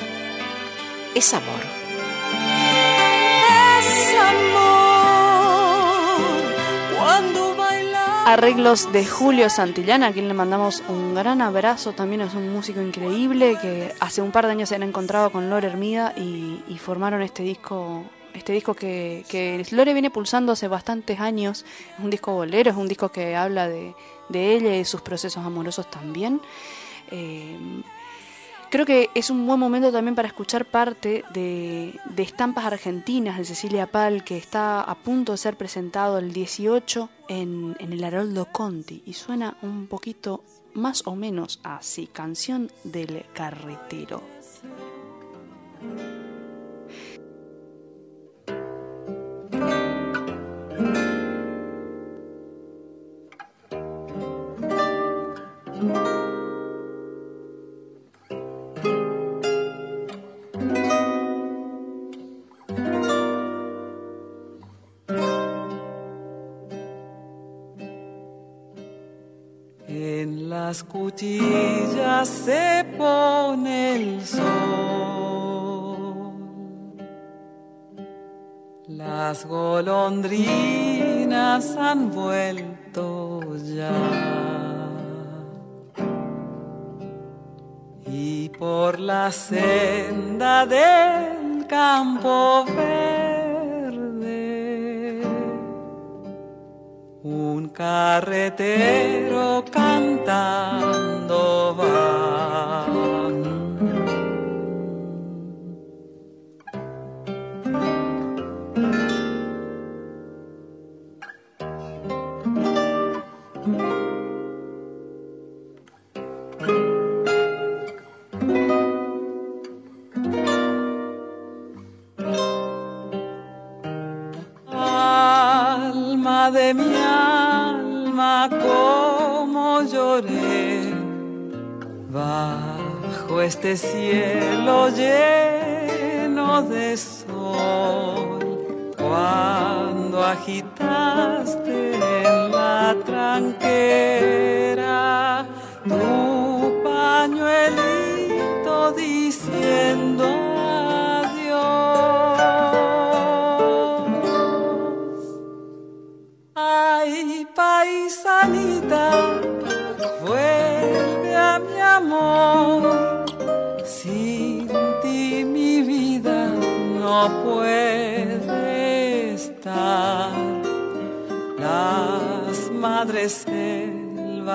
Es 1.17 1.35
amor. 1.35 1.59
Es 3.81 4.15
amor 4.21 5.41
cuando 6.97 7.57
bailamos. 7.57 8.29
Arreglos 8.29 8.93
de 8.93 9.05
Julio 9.05 9.51
Santillana, 9.51 10.07
a 10.07 10.13
quien 10.13 10.29
le 10.29 10.35
mandamos 10.35 10.85
un 10.87 11.17
gran 11.17 11.43
abrazo. 11.43 11.93
También 11.93 12.21
es 12.21 12.35
un 12.35 12.53
músico 12.53 12.81
increíble 12.81 13.59
que 13.61 13.93
hace 13.99 14.23
un 14.23 14.31
par 14.31 14.47
de 14.47 14.53
años 14.53 14.69
se 14.69 14.77
han 14.77 14.85
encontrado 14.85 15.33
con 15.33 15.51
Lore 15.51 15.67
Hermida 15.67 16.15
y, 16.17 16.63
y 16.69 16.79
formaron 16.79 17.21
este 17.23 17.43
disco. 17.43 18.05
Este 18.33 18.53
disco 18.53 18.75
que, 18.75 19.25
que 19.29 19.67
Lore 19.73 19.93
viene 19.93 20.11
pulsando 20.11 20.53
hace 20.53 20.69
bastantes 20.69 21.19
años. 21.19 21.65
Es 21.99 22.05
un 22.05 22.11
disco 22.11 22.33
bolero, 22.33 22.71
es 22.71 22.77
un 22.77 22.87
disco 22.87 23.09
que 23.09 23.35
habla 23.35 23.67
de, 23.67 23.97
de 24.29 24.55
ella 24.55 24.73
y 24.73 24.79
de 24.79 24.85
sus 24.85 25.01
procesos 25.01 25.45
amorosos 25.45 25.91
también. 25.91 26.41
Eh, 27.11 27.83
Creo 28.71 28.85
que 28.85 29.09
es 29.15 29.31
un 29.31 29.47
buen 29.47 29.59
momento 29.59 29.91
también 29.91 30.15
para 30.15 30.29
escuchar 30.29 30.67
parte 30.67 31.25
de, 31.33 31.99
de 32.05 32.23
Estampas 32.23 32.67
Argentinas 32.67 33.39
de 33.39 33.47
Cecilia 33.47 33.87
Pal, 33.87 34.25
que 34.25 34.37
está 34.37 34.83
a 34.83 34.95
punto 34.95 35.33
de 35.33 35.39
ser 35.39 35.57
presentado 35.57 36.19
el 36.19 36.35
18 36.35 37.09
en, 37.29 37.77
en 37.79 37.93
el 37.95 38.05
Haroldo 38.05 38.47
Conti. 38.53 39.03
Y 39.07 39.15
suena 39.15 39.57
un 39.63 39.87
poquito 39.87 40.45
más 40.75 41.07
o 41.07 41.17
menos 41.17 41.61
así, 41.63 42.09
canción 42.09 42.71
del 42.85 43.25
carretero. 43.33 44.23
Carretero 98.51 99.58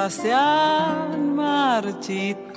se 0.09 0.33
han 0.33 1.35
marchitado 1.35 2.52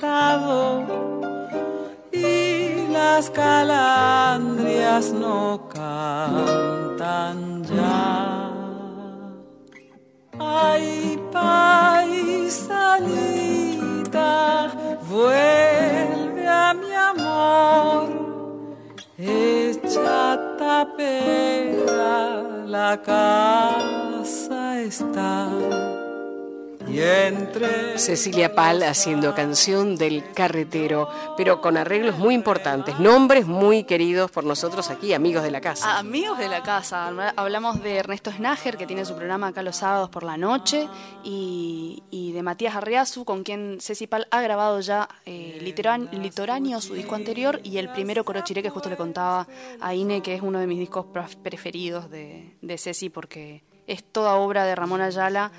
Cecilia 27.97 28.53
Pal 28.53 28.83
haciendo 28.83 29.33
canción 29.33 29.95
del 29.95 30.31
carretero, 30.33 31.09
pero 31.35 31.61
con 31.61 31.77
arreglos 31.77 32.17
muy 32.17 32.35
importantes, 32.35 32.99
nombres 32.99 33.47
muy 33.47 33.83
queridos 33.85 34.29
por 34.29 34.43
nosotros 34.43 34.89
aquí, 34.89 35.13
amigos 35.13 35.41
de 35.43 35.51
la 35.51 35.61
casa. 35.61 35.97
Amigos 35.97 36.37
de 36.37 36.47
la 36.47 36.61
casa, 36.61 37.11
hablamos 37.35 37.81
de 37.81 37.97
Ernesto 37.97 38.31
Snager, 38.31 38.77
que 38.77 38.85
tiene 38.85 39.03
su 39.03 39.15
programa 39.15 39.47
acá 39.47 39.63
los 39.63 39.77
sábados 39.77 40.09
por 40.09 40.23
la 40.23 40.37
noche, 40.37 40.87
y, 41.23 42.03
de 42.33 42.43
Matías 42.43 42.75
Arriazu, 42.75 43.25
con 43.25 43.43
quien 43.43 43.79
Ceci 43.81 44.05
Pal 44.05 44.27
ha 44.29 44.41
grabado 44.41 44.79
ya 44.79 45.09
eh, 45.25 45.57
Litoráneo, 45.61 46.81
su 46.81 46.93
disco 46.93 47.15
anterior, 47.15 47.59
y 47.63 47.77
el 47.79 47.89
primero 47.89 48.23
Corochiré, 48.23 48.61
que 48.61 48.69
justo 48.69 48.89
le 48.89 48.97
contaba 48.97 49.47
a 49.81 49.93
Ine, 49.95 50.21
que 50.21 50.35
es 50.35 50.41
uno 50.43 50.59
de 50.59 50.67
mis 50.67 50.77
discos 50.79 51.05
pref- 51.07 51.35
preferidos 51.41 52.09
de, 52.11 52.55
de 52.61 52.77
Ceci, 52.77 53.09
porque 53.09 53.63
es 53.87 54.03
toda 54.03 54.35
obra 54.35 54.65
de 54.65 54.75
Ramón 54.75 55.01
Ayala 55.01 55.51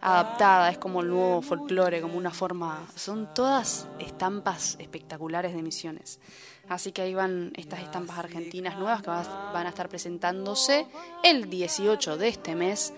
adaptada, 0.00 0.70
es 0.70 0.78
como 0.78 1.00
el 1.00 1.08
nuevo 1.08 1.42
folclore, 1.42 2.00
como 2.00 2.16
una 2.18 2.30
forma, 2.30 2.86
son 2.94 3.32
todas 3.34 3.88
estampas 3.98 4.76
espectaculares 4.78 5.54
de 5.54 5.62
Misiones. 5.62 6.20
Así 6.68 6.92
que 6.92 7.02
ahí 7.02 7.14
van 7.14 7.52
estas 7.56 7.80
estampas 7.80 8.18
argentinas 8.18 8.76
nuevas 8.78 9.00
que 9.02 9.08
va- 9.10 9.50
van 9.52 9.66
a 9.66 9.70
estar 9.70 9.88
presentándose 9.88 10.86
el 11.24 11.48
18 11.48 12.16
de 12.18 12.28
este 12.28 12.54
mes 12.54 12.92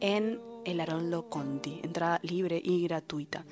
en 0.00 0.40
el 0.64 0.80
Haroldo 0.80 1.28
Conti, 1.28 1.80
entrada 1.84 2.18
libre 2.22 2.60
y 2.62 2.82
gratuita. 2.84 3.44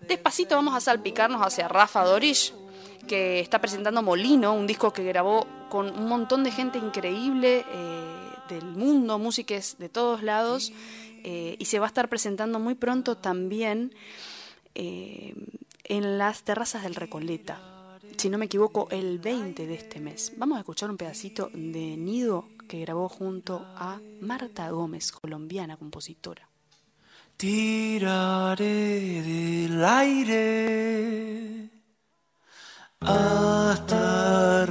Despacito 0.00 0.56
vamos 0.56 0.74
a 0.74 0.80
salpicarnos 0.80 1.40
hacia 1.40 1.68
Rafa 1.68 2.04
Dorish, 2.04 2.52
que 3.06 3.40
está 3.40 3.60
presentando 3.60 4.02
Molino, 4.02 4.52
un 4.54 4.66
disco 4.66 4.92
que 4.92 5.04
grabó 5.04 5.46
con 5.68 5.88
un 5.96 6.08
montón 6.08 6.42
de 6.44 6.50
gente 6.50 6.78
increíble 6.78 7.64
eh, 7.68 8.31
del 8.52 8.66
mundo, 8.66 9.18
músicos 9.18 9.76
de 9.78 9.88
todos 9.88 10.22
lados, 10.22 10.72
eh, 11.24 11.56
y 11.58 11.64
se 11.66 11.78
va 11.78 11.86
a 11.86 11.88
estar 11.88 12.08
presentando 12.08 12.58
muy 12.58 12.74
pronto 12.74 13.16
también 13.16 13.94
eh, 14.74 15.34
en 15.84 16.18
las 16.18 16.42
terrazas 16.42 16.82
del 16.82 16.94
Recoleta, 16.94 17.60
si 18.16 18.28
no 18.28 18.38
me 18.38 18.46
equivoco, 18.46 18.88
el 18.90 19.18
20 19.18 19.66
de 19.66 19.74
este 19.74 20.00
mes. 20.00 20.32
Vamos 20.36 20.56
a 20.56 20.60
escuchar 20.60 20.90
un 20.90 20.96
pedacito 20.96 21.50
de 21.52 21.96
Nido 21.96 22.48
que 22.68 22.80
grabó 22.80 23.08
junto 23.08 23.66
a 23.76 24.00
Marta 24.20 24.70
Gómez, 24.70 25.12
colombiana 25.12 25.76
compositora. 25.76 26.48
Tiraré 27.36 28.64
del 29.22 29.84
aire 29.84 31.70
hasta 33.00 34.66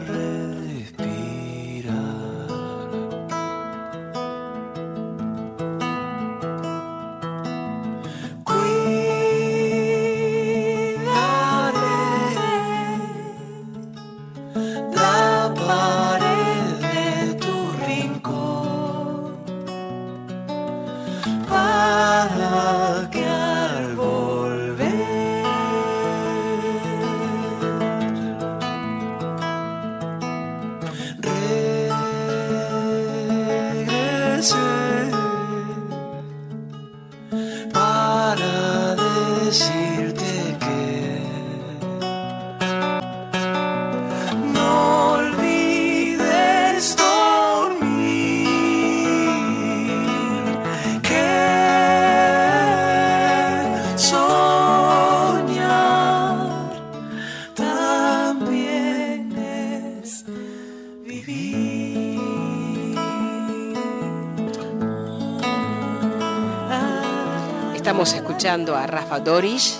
a 68.44 68.88
Rafa 68.88 69.20
Dorish 69.20 69.76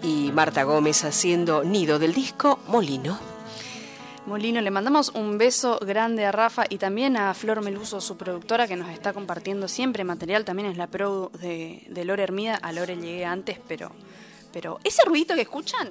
y 0.00 0.30
Marta 0.30 0.62
Gómez 0.62 1.02
haciendo 1.02 1.64
Nido 1.64 1.98
del 1.98 2.14
disco 2.14 2.60
Molino. 2.68 3.18
Molino, 4.26 4.60
le 4.60 4.70
mandamos 4.70 5.08
un 5.08 5.38
beso 5.38 5.80
grande 5.80 6.24
a 6.24 6.30
Rafa 6.30 6.66
y 6.68 6.78
también 6.78 7.16
a 7.16 7.34
Flor 7.34 7.60
Meluso, 7.60 8.00
su 8.00 8.16
productora, 8.16 8.68
que 8.68 8.76
nos 8.76 8.90
está 8.90 9.12
compartiendo 9.12 9.66
siempre 9.66 10.04
material. 10.04 10.44
También 10.44 10.70
es 10.70 10.76
la 10.76 10.86
pro 10.86 11.32
de, 11.40 11.84
de 11.88 12.04
Lore 12.04 12.22
Hermida. 12.22 12.54
A 12.62 12.70
Lore 12.70 12.94
llegué 12.94 13.24
antes, 13.24 13.58
pero, 13.66 13.90
pero 14.52 14.78
ese 14.84 15.04
ruidito 15.04 15.34
que 15.34 15.40
escuchan 15.40 15.90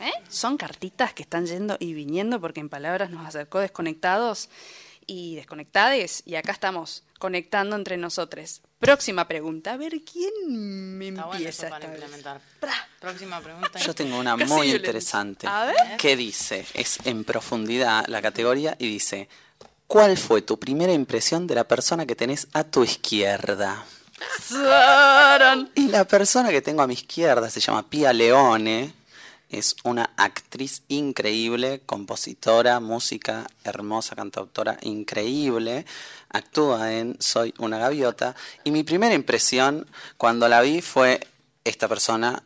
¿eh? 0.00 0.12
son 0.28 0.56
cartitas 0.56 1.14
que 1.14 1.22
están 1.22 1.46
yendo 1.46 1.76
y 1.78 1.94
viniendo 1.94 2.40
porque 2.40 2.58
en 2.58 2.68
palabras 2.68 3.10
nos 3.10 3.24
acercó 3.24 3.60
desconectados 3.60 4.48
y 5.06 5.36
desconectades. 5.36 6.24
Y 6.26 6.34
acá 6.34 6.50
estamos 6.50 7.04
conectando 7.20 7.76
entre 7.76 7.96
nosotros. 7.96 8.60
Próxima 8.82 9.28
pregunta. 9.28 9.74
A 9.74 9.76
ver, 9.76 9.92
¿quién 10.02 10.98
me 10.98 11.08
Está 11.10 11.26
bueno 11.26 11.38
empieza 11.38 11.66
eso 11.66 11.70
para 11.74 11.86
implementar. 11.86 12.40
Próxima 13.00 13.40
pregunta. 13.44 13.78
Yo 13.78 13.94
tengo 13.94 14.18
una 14.18 14.36
Casi 14.36 14.52
muy 14.52 14.62
violenta. 14.66 14.86
interesante. 14.88 15.46
A 15.46 15.66
ver. 15.66 15.76
¿Qué 15.98 16.16
dice? 16.16 16.66
Es 16.74 16.98
en 17.04 17.22
profundidad 17.22 18.04
la 18.08 18.20
categoría 18.20 18.74
y 18.80 18.88
dice, 18.88 19.28
¿cuál 19.86 20.18
fue 20.18 20.42
tu 20.42 20.58
primera 20.58 20.92
impresión 20.92 21.46
de 21.46 21.54
la 21.54 21.62
persona 21.62 22.06
que 22.06 22.16
tenés 22.16 22.48
a 22.54 22.64
tu 22.64 22.82
izquierda? 22.82 23.84
Y 25.76 25.88
la 25.88 26.04
persona 26.04 26.50
que 26.50 26.60
tengo 26.60 26.82
a 26.82 26.86
mi 26.88 26.94
izquierda 26.94 27.48
se 27.50 27.60
llama 27.60 27.88
Pia 27.88 28.12
Leone. 28.12 28.92
Es 29.52 29.76
una 29.84 30.10
actriz 30.16 30.82
increíble, 30.88 31.82
compositora, 31.84 32.80
música, 32.80 33.46
hermosa, 33.64 34.16
cantautora 34.16 34.78
increíble. 34.80 35.84
Actúa 36.30 36.94
en 36.94 37.20
Soy 37.20 37.52
una 37.58 37.76
gaviota. 37.76 38.34
Y 38.64 38.70
mi 38.70 38.82
primera 38.82 39.14
impresión 39.14 39.86
cuando 40.16 40.48
la 40.48 40.62
vi 40.62 40.80
fue, 40.80 41.20
esta 41.64 41.86
persona 41.86 42.42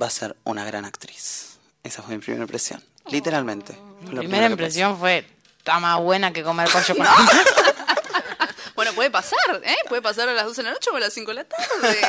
va 0.00 0.06
a 0.06 0.10
ser 0.10 0.36
una 0.44 0.64
gran 0.64 0.84
actriz. 0.84 1.58
Esa 1.82 2.02
fue 2.02 2.14
mi 2.14 2.22
primera 2.22 2.44
impresión. 2.44 2.80
Literalmente. 3.10 3.76
Lo 4.04 4.22
Mi 4.22 4.28
primera 4.28 4.46
impresión 4.46 4.96
fue, 4.96 5.26
está 5.58 5.80
más 5.80 5.98
buena 5.98 6.32
que 6.32 6.44
comer 6.44 6.68
pollo 6.70 6.94
con 6.96 7.04
Bueno, 8.76 8.92
puede 8.92 9.10
pasar, 9.10 9.60
¿eh? 9.64 9.76
Puede 9.88 10.02
pasar 10.02 10.28
a 10.28 10.34
las 10.34 10.44
12 10.44 10.62
de 10.62 10.68
la 10.68 10.74
noche 10.74 10.90
o 10.92 10.96
a 10.96 11.00
las 11.00 11.12
5 11.12 11.30
de 11.32 11.34
la 11.34 11.44
tarde. 11.44 12.00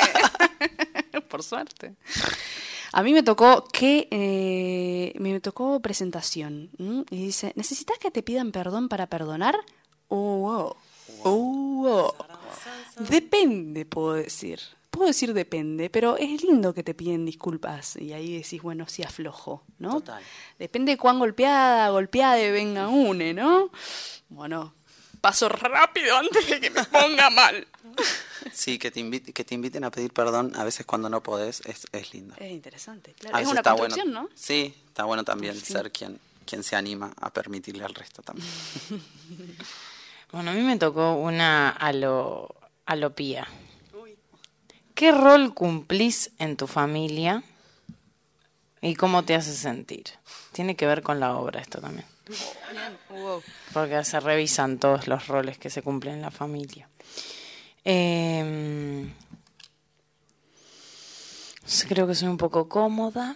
Por 1.30 1.42
suerte. 1.42 1.96
A 2.96 3.04
mí 3.04 3.12
me 3.12 3.24
tocó 3.24 3.66
que 3.74 4.08
eh, 4.10 5.12
me 5.20 5.38
tocó 5.42 5.82
presentación 5.82 6.70
¿m? 6.80 7.04
y 7.10 7.26
dice, 7.26 7.52
¿necesitas 7.58 7.98
que 7.98 8.10
te 8.10 8.24
pidan 8.24 8.54
perdón 8.54 8.88
para 8.88 9.08
perdonar? 9.08 9.58
Oh, 10.08 10.48
oh, 10.48 10.78
oh, 11.24 12.16
oh. 12.16 12.26
Depende, 13.10 13.86
puedo 13.86 14.14
decir. 14.14 14.62
Puedo 14.92 15.08
decir 15.08 15.34
depende, 15.34 15.90
pero 15.90 16.16
es 16.16 16.42
lindo 16.42 16.74
que 16.74 16.84
te 16.84 16.94
piden 16.94 17.26
disculpas 17.26 17.98
y 17.98 18.14
ahí 18.14 18.38
decís, 18.38 18.62
bueno, 18.62 18.88
sí 18.88 19.04
aflojo, 19.04 19.66
¿no? 19.78 19.96
Total. 19.96 20.24
Depende 20.58 20.94
de 20.94 20.98
cuán 20.98 21.20
golpeada, 21.20 21.90
golpeada 21.90 22.38
venga 22.50 22.88
une, 22.88 23.34
¿no? 23.34 23.72
Bueno, 24.30 24.74
paso 25.26 25.50
rápido 25.50 26.16
antes 26.18 26.48
de 26.48 26.60
que 26.62 26.70
me 26.70 26.84
ponga 26.84 27.32
mal. 27.32 27.68
Sí, 28.54 28.78
que 28.78 28.92
te, 28.92 29.00
invite- 29.00 29.34
que 29.34 29.44
te 29.44 29.56
inviten 29.56 29.84
a 29.84 29.90
pedir 29.90 30.14
perdón 30.14 30.52
a 30.56 30.64
veces 30.64 30.86
cuando 30.86 31.10
no 31.10 31.24
podés 31.24 31.62
es, 31.66 31.88
es 31.92 32.14
lindo. 32.14 32.36
Es 32.38 32.52
interesante, 32.52 33.12
A 33.12 33.14
claro. 33.20 33.38
Es 33.40 33.48
una 33.48 33.60
está 33.62 33.72
construcción, 33.72 34.08
bueno. 34.14 34.30
¿no? 34.30 34.36
Sí, 34.36 34.76
está 34.88 35.04
bueno 35.06 35.24
también 35.24 35.60
ser 35.60 35.92
quien, 35.92 36.20
quien 36.46 36.62
se 36.64 36.76
anima 36.76 37.12
a 37.20 37.32
permitirle 37.34 37.84
al 37.84 37.96
resto 37.96 38.22
también. 38.22 38.48
Bueno, 40.32 40.52
a 40.52 40.54
mí 40.54 40.62
me 40.62 40.78
tocó 40.78 41.14
una 41.16 41.70
alo, 41.70 42.54
alopía. 42.86 43.48
¿Qué 44.94 45.12
rol 45.12 45.54
cumplís 45.54 46.32
en 46.40 46.58
tu 46.58 46.68
familia 46.68 47.42
y 48.82 48.96
cómo 48.96 49.24
te 49.24 49.34
hace 49.36 49.56
sentir? 49.56 50.04
Tiene 50.52 50.76
que 50.76 50.88
ver 50.88 51.02
con 51.04 51.20
la 51.22 51.36
obra 51.38 51.62
esto 51.62 51.80
también. 51.80 52.06
Porque 53.74 54.04
se 54.04 54.20
revisan 54.20 54.80
todos 54.80 55.08
los 55.08 55.28
roles 55.28 55.58
que 55.58 55.70
se 55.70 55.82
cumplen 55.82 56.16
en 56.16 56.22
la 56.22 56.32
familia. 56.32 56.90
Eh, 57.84 59.08
sí, 61.66 61.88
creo 61.88 62.08
que 62.08 62.16
soy 62.16 62.28
un 62.28 62.38
poco 62.38 62.68
cómoda. 62.68 63.36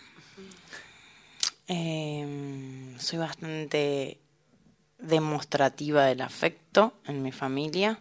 Eh, 1.68 2.96
soy 2.98 3.20
bastante 3.20 4.20
demostrativa 4.98 6.06
del 6.06 6.22
afecto 6.22 6.94
en 7.06 7.22
mi 7.22 7.32
familia, 7.32 8.00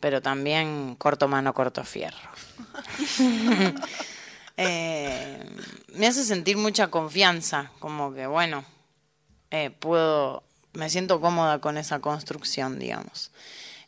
pero 0.00 0.20
también 0.20 0.96
corto 0.96 1.28
mano, 1.28 1.54
corto 1.54 1.84
fierro. 1.84 2.30
Eh, 4.56 5.44
me 5.94 6.06
hace 6.06 6.22
sentir 6.22 6.56
mucha 6.56 6.86
confianza, 6.86 7.72
como 7.80 8.14
que 8.14 8.28
bueno, 8.28 8.64
eh, 9.54 9.70
puedo, 9.70 10.42
me 10.72 10.90
siento 10.90 11.20
cómoda 11.20 11.60
con 11.60 11.78
esa 11.78 12.00
construcción, 12.00 12.78
digamos. 12.78 13.30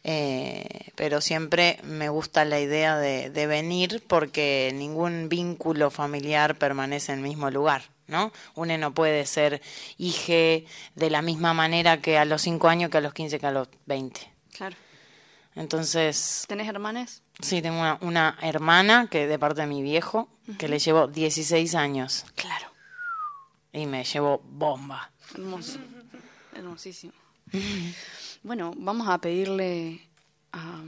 Eh, 0.09 0.93
pero 0.95 1.21
siempre 1.21 1.81
me 1.83 2.09
gusta 2.09 2.45
la 2.45 2.61
idea 2.61 2.97
de, 2.97 3.29
de 3.31 3.47
venir 3.49 4.05
porque 4.07 4.71
ningún 4.75 5.29
vínculo 5.29 5.91
familiar 5.91 6.55
permanece 6.57 7.11
en 7.13 7.19
el 7.19 7.25
mismo 7.25 7.51
lugar, 7.51 7.83
¿no? 8.07 8.31
Uno 8.55 8.79
no 8.79 8.95
puede 8.95 9.27
ser 9.27 9.61
hije 9.99 10.65
de 10.95 11.11
la 11.11 11.23
misma 11.23 11.55
manera 11.55 12.01
que 12.01 12.19
a 12.19 12.25
los 12.25 12.43
5 12.43 12.69
años 12.69 12.89
que 12.91 12.99
a 12.99 13.01
los 13.01 13.13
15 13.15 13.41
que 13.41 13.47
a 13.47 13.51
los 13.51 13.67
20. 13.87 14.21
Claro. 14.57 14.77
Entonces, 15.57 16.45
¿Tenés 16.47 16.69
hermanes? 16.69 17.23
sí, 17.41 17.61
tengo 17.63 17.81
una, 17.81 17.99
una 18.03 18.39
hermana 18.43 19.09
que 19.11 19.27
de 19.27 19.39
parte 19.41 19.63
de 19.63 19.67
mi 19.67 19.83
viejo, 19.83 20.29
que 20.59 20.69
le 20.69 20.79
llevo 20.79 21.09
16 21.09 21.75
años 21.75 22.27
Claro. 22.37 22.67
y 23.73 23.87
me 23.87 24.05
llevo 24.05 24.41
bomba. 24.45 25.11
Hermoso. 25.35 25.79
Hermosísimo. 26.55 27.13
Bueno, 28.43 28.73
vamos 28.77 29.09
a 29.09 29.19
pedirle 29.19 30.01
a, 30.53 30.83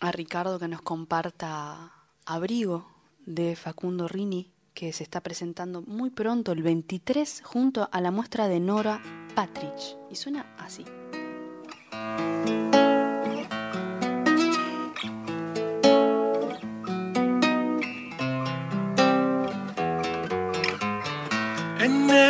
a 0.00 0.12
Ricardo 0.12 0.58
que 0.58 0.68
nos 0.68 0.82
comparta 0.82 1.92
Abrigo 2.24 2.88
de 3.26 3.56
Facundo 3.56 4.08
Rini, 4.08 4.50
que 4.74 4.92
se 4.92 5.02
está 5.02 5.20
presentando 5.20 5.82
muy 5.82 6.10
pronto, 6.10 6.52
el 6.52 6.62
23, 6.62 7.42
junto 7.44 7.88
a 7.90 8.00
la 8.00 8.10
muestra 8.10 8.48
de 8.48 8.60
Nora 8.60 9.02
Patrich. 9.34 9.96
Y 10.10 10.16
suena 10.16 10.54
así. 10.58 10.84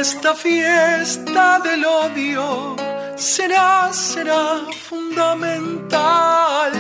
Esta 0.02 0.34
fiesta 0.34 1.60
del 1.60 1.84
odio 1.84 2.74
será, 3.14 3.92
será 3.92 4.66
fundamental 4.88 6.72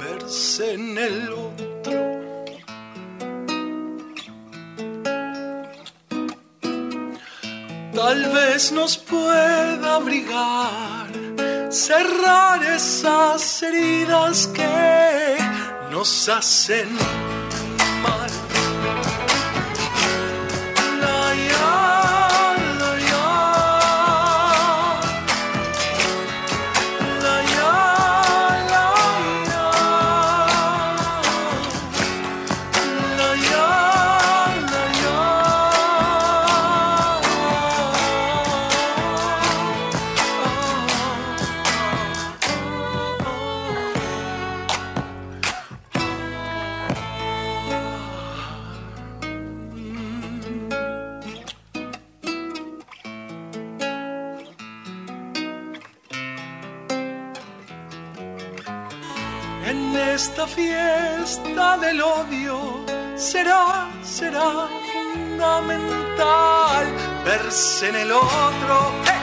verse 0.00 0.72
en 0.72 0.96
el 0.96 1.32
otro. 1.32 2.00
Tal 7.94 8.20
vez 8.36 8.72
nos 8.72 8.96
pueda 8.96 9.96
abrigar, 9.96 11.10
cerrar 11.68 12.64
esas 12.64 13.62
heridas 13.62 14.46
que 14.46 15.36
nos 15.90 16.26
hacen 16.30 16.88
verse 67.32 67.88
en 67.88 67.96
el 67.96 68.12
otro. 68.12 68.92
¡Eh! 69.06 69.21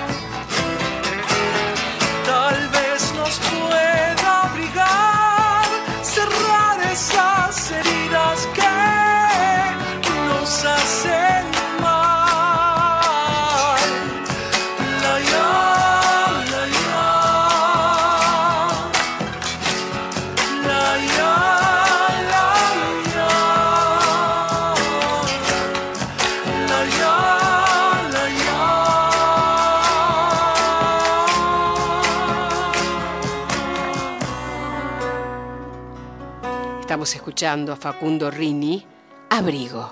Escuchando 37.40 37.72
a 37.72 37.78
Facundo 37.78 38.30
Rini, 38.30 38.86
Abrigo. 39.30 39.90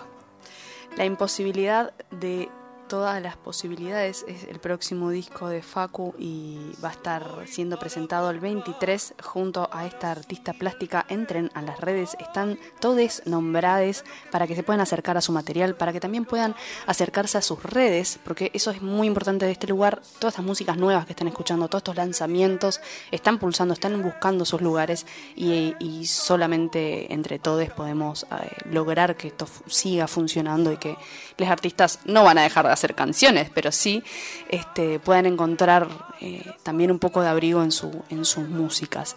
La 0.97 1.05
imposibilidad 1.05 1.93
de 2.11 2.49
todas 2.87 3.21
las 3.21 3.35
posibilidades 3.35 4.25
es 4.27 4.45
el 4.45 4.59
próximo 4.59 5.09
disco 5.09 5.49
de 5.49 5.61
Facu 5.61 6.13
y 6.17 6.71
va 6.83 6.89
a 6.89 6.93
estar 6.93 7.43
siendo 7.45 7.77
presentado 7.77 8.29
el 8.29 8.39
23 8.39 9.15
junto 9.21 9.69
a 9.71 9.85
esta 9.85 10.11
artista 10.11 10.53
plástica. 10.53 11.05
Entren 11.09 11.51
a 11.53 11.61
las 11.61 11.79
redes, 11.81 12.15
están 12.19 12.57
todos 12.79 13.21
nombrados 13.25 14.03
para 14.31 14.47
que 14.47 14.55
se 14.55 14.63
puedan 14.63 14.81
acercar 14.81 15.17
a 15.17 15.21
su 15.21 15.31
material, 15.31 15.75
para 15.75 15.91
que 15.91 15.99
también 15.99 16.25
puedan 16.25 16.55
acercarse 16.85 17.37
a 17.37 17.41
sus 17.41 17.61
redes, 17.61 18.19
porque 18.23 18.51
eso 18.53 18.71
es 18.71 18.81
muy 18.81 19.07
importante 19.07 19.45
de 19.45 19.51
este 19.51 19.67
lugar. 19.67 20.01
Todas 20.19 20.33
estas 20.33 20.45
músicas 20.45 20.77
nuevas 20.77 21.05
que 21.05 21.11
están 21.11 21.27
escuchando, 21.27 21.67
todos 21.67 21.81
estos 21.81 21.97
lanzamientos, 21.97 22.81
están 23.11 23.37
pulsando, 23.37 23.73
están 23.73 24.01
buscando 24.01 24.45
sus 24.45 24.61
lugares 24.61 25.05
y, 25.35 25.75
solamente 26.05 27.11
entre 27.13 27.39
todos 27.39 27.69
podemos 27.71 28.23
eh, 28.23 28.55
lograr 28.69 29.17
que 29.17 29.27
esto 29.27 29.47
siga 29.67 30.07
funcionando 30.07 30.71
y 30.71 30.77
que 30.77 30.95
los 31.37 31.49
artistas 31.49 31.99
no 32.05 32.23
van 32.23 32.37
a 32.37 32.43
dejar 32.43 32.67
de 32.67 32.73
hacer 32.77 32.95
canciones, 32.95 33.49
pero 33.53 33.71
sí 33.71 34.03
este, 34.49 34.99
puedan 34.99 35.25
encontrar 35.25 35.87
eh, 36.21 36.53
también 36.63 36.91
un 36.91 36.99
poco 36.99 37.21
de 37.21 37.29
abrigo 37.29 37.63
en, 37.63 37.71
su, 37.71 38.03
en 38.09 38.23
sus 38.25 38.47
músicas. 38.47 39.15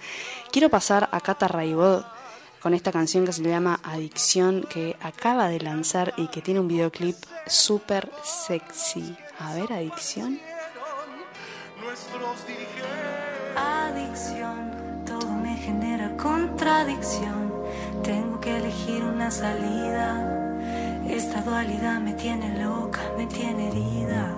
Quiero 0.50 0.68
pasar 0.68 1.08
a 1.12 1.20
Cata 1.20 1.46
Raibod 1.48 2.02
con 2.60 2.74
esta 2.74 2.92
canción 2.92 3.24
que 3.24 3.32
se 3.32 3.42
llama 3.42 3.80
Adicción, 3.82 4.66
que 4.68 4.96
acaba 5.00 5.48
de 5.48 5.60
lanzar 5.60 6.12
y 6.16 6.28
que 6.28 6.42
tiene 6.42 6.60
un 6.60 6.68
videoclip 6.68 7.16
súper 7.46 8.10
sexy. 8.22 9.16
A 9.38 9.54
ver, 9.54 9.72
Adicción. 9.72 10.38
nuestros 11.82 12.46
dirigentes. 12.46 13.56
Adicción, 13.56 15.04
todo 15.06 15.30
me 15.30 15.56
genera 15.56 16.16
contradicción. 16.16 17.52
Tengo 18.02 18.40
que 18.40 18.56
elegir 18.56 19.02
una 19.04 19.30
salida. 19.30 20.49
Esta 21.12 21.40
dualidad 21.42 22.00
me 22.00 22.12
tiene 22.14 22.62
loca, 22.62 23.00
me 23.16 23.26
tiene 23.26 23.68
herida. 23.68 24.32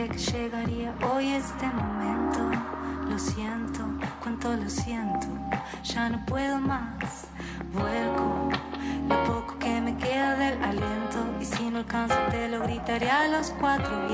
Pensé 0.00 0.08
que 0.08 0.38
llegaría 0.38 0.94
hoy 1.12 1.28
este 1.28 1.66
momento. 1.66 2.40
Lo 3.08 3.18
siento, 3.18 3.80
cuánto 4.22 4.54
lo 4.54 4.68
siento. 4.70 5.26
Ya 5.84 6.08
no 6.08 6.24
puedo 6.26 6.58
más. 6.58 7.26
Vuelco 7.72 8.48
lo 9.08 9.24
poco 9.24 9.58
que 9.58 9.80
me 9.80 9.96
queda 9.96 10.36
del 10.36 10.62
aliento. 10.62 11.18
Y 11.40 11.44
si 11.44 11.70
no 11.70 11.78
alcanza, 11.78 12.28
te 12.30 12.48
lo 12.48 12.60
gritaré 12.60 13.10
a 13.10 13.28
los 13.28 13.50
cuatro 13.60 14.08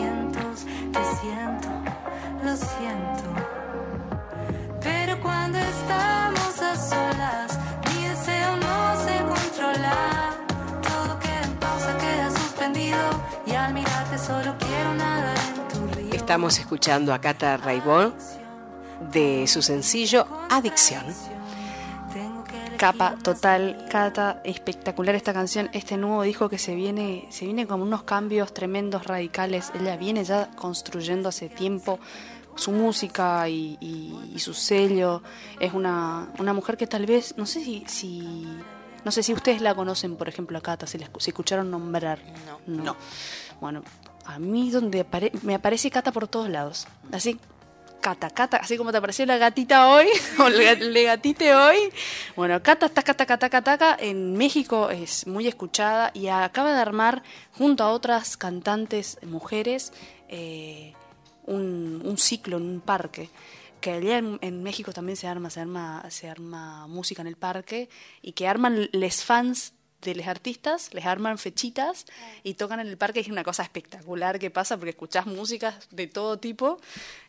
Estamos 16.36 16.58
escuchando 16.58 17.14
a 17.14 17.18
Cata 17.18 17.56
Raibón 17.56 18.12
de 19.10 19.46
su 19.46 19.62
sencillo 19.62 20.26
Adicción. 20.50 21.06
Capa 22.76 23.14
total, 23.22 23.86
Cata, 23.90 24.42
espectacular 24.44 25.14
esta 25.14 25.32
canción, 25.32 25.70
este 25.72 25.96
nuevo 25.96 26.20
disco 26.24 26.50
que 26.50 26.58
se 26.58 26.74
viene, 26.74 27.24
se 27.30 27.46
viene 27.46 27.66
con 27.66 27.80
unos 27.80 28.02
cambios 28.02 28.52
tremendos, 28.52 29.06
radicales. 29.06 29.72
Ella 29.80 29.96
viene 29.96 30.24
ya 30.24 30.50
construyendo 30.56 31.30
hace 31.30 31.48
tiempo 31.48 31.98
su 32.54 32.70
música 32.70 33.48
y, 33.48 33.78
y- 33.80 34.32
y 34.34 34.38
su 34.38 34.52
sello. 34.52 35.22
Es 35.58 35.72
una, 35.72 36.28
una 36.38 36.52
mujer 36.52 36.76
que 36.76 36.86
tal 36.86 37.06
vez, 37.06 37.32
no 37.38 37.46
sé 37.46 37.64
si, 37.64 37.82
si 37.86 38.46
no 39.06 39.10
sé 39.10 39.22
si 39.22 39.32
ustedes 39.32 39.62
la 39.62 39.74
conocen, 39.74 40.16
por 40.16 40.28
ejemplo, 40.28 40.58
a 40.58 40.60
Cata, 40.60 40.86
si 40.86 40.98
la 40.98 41.08
si 41.18 41.30
escucharon 41.30 41.70
nombrar. 41.70 42.18
No. 42.66 42.82
No. 42.84 42.96
Bueno, 43.58 43.82
a 44.26 44.38
mí 44.38 44.70
donde 44.70 45.06
me 45.42 45.54
aparece 45.54 45.90
Cata 45.90 46.12
por 46.12 46.28
todos 46.28 46.48
lados. 46.48 46.86
Así, 47.12 47.38
Cata, 48.00 48.30
Cata, 48.30 48.58
así 48.58 48.76
como 48.76 48.92
te 48.92 48.98
apareció 48.98 49.26
la 49.26 49.38
gatita 49.38 49.88
hoy, 49.88 50.06
o 50.38 50.46
el 50.46 51.04
gatite 51.04 51.54
hoy. 51.54 51.76
Bueno, 52.36 52.62
Cata, 52.62 52.88
taca, 52.88 53.14
taca, 53.14 53.38
taca, 53.38 53.62
taca, 53.62 53.96
en 53.98 54.36
México 54.36 54.90
es 54.90 55.26
muy 55.26 55.46
escuchada 55.48 56.10
y 56.14 56.28
acaba 56.28 56.72
de 56.72 56.80
armar, 56.80 57.22
junto 57.52 57.84
a 57.84 57.90
otras 57.90 58.36
cantantes 58.36 59.18
mujeres, 59.22 59.92
eh, 60.28 60.92
un, 61.46 62.02
un 62.04 62.18
ciclo 62.18 62.56
en 62.58 62.64
un 62.64 62.80
parque 62.80 63.30
que 63.80 63.92
allá 63.92 64.18
en, 64.18 64.38
en 64.40 64.62
México 64.62 64.92
también 64.92 65.16
se 65.16 65.28
arma, 65.28 65.50
se 65.50 65.60
arma, 65.60 66.04
se 66.10 66.28
arma 66.28 66.86
música 66.88 67.22
en 67.22 67.28
el 67.28 67.36
parque 67.36 67.88
y 68.22 68.32
que 68.32 68.48
arman 68.48 68.88
les 68.90 69.24
fans 69.24 69.74
de 70.10 70.16
los 70.16 70.26
artistas, 70.26 70.92
les 70.94 71.04
arman 71.06 71.38
fechitas 71.38 72.06
y 72.42 72.54
tocan 72.54 72.80
en 72.80 72.86
el 72.88 72.96
parque. 72.96 73.20
Es 73.20 73.28
una 73.28 73.44
cosa 73.44 73.62
espectacular 73.62 74.38
que 74.38 74.50
pasa 74.50 74.76
porque 74.76 74.90
escuchás 74.90 75.26
músicas 75.26 75.88
de 75.90 76.06
todo 76.06 76.38
tipo. 76.38 76.80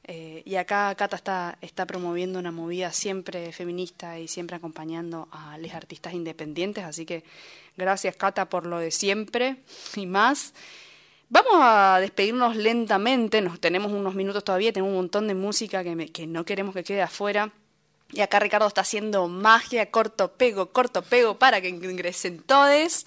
eh, 0.05 0.41
y 0.45 0.55
acá 0.55 0.95
Cata 0.95 1.15
está, 1.17 1.57
está 1.61 1.85
promoviendo 1.85 2.39
una 2.39 2.51
movida 2.51 2.91
siempre 2.93 3.51
feminista 3.51 4.17
y 4.19 4.27
siempre 4.27 4.55
acompañando 4.55 5.27
a 5.31 5.57
los 5.57 5.73
artistas 5.73 6.13
independientes. 6.13 6.83
Así 6.85 7.05
que 7.05 7.23
gracias 7.75 8.15
Cata 8.15 8.47
por 8.49 8.65
lo 8.65 8.79
de 8.79 8.91
siempre 8.91 9.57
y 9.95 10.05
más. 10.05 10.53
Vamos 11.29 11.55
a 11.55 11.97
despedirnos 11.99 12.55
lentamente, 12.55 13.41
nos 13.41 13.59
tenemos 13.59 13.91
unos 13.91 14.15
minutos 14.15 14.45
todavía, 14.45 14.71
tenemos 14.71 14.91
un 14.91 14.95
montón 14.97 15.27
de 15.27 15.35
música 15.35 15.83
que, 15.83 15.93
me- 15.93 16.07
que 16.09 16.25
no 16.25 16.45
queremos 16.45 16.73
que 16.73 16.85
quede 16.85 17.01
afuera. 17.01 17.51
Y 18.11 18.21
acá 18.21 18.39
Ricardo 18.39 18.67
está 18.67 18.81
haciendo 18.81 19.27
magia, 19.27 19.91
corto 19.91 20.31
pego, 20.33 20.71
corto 20.71 21.01
pego 21.01 21.37
para 21.37 21.61
que 21.61 21.69
ingresen 21.69 22.39
todos. 22.39 23.05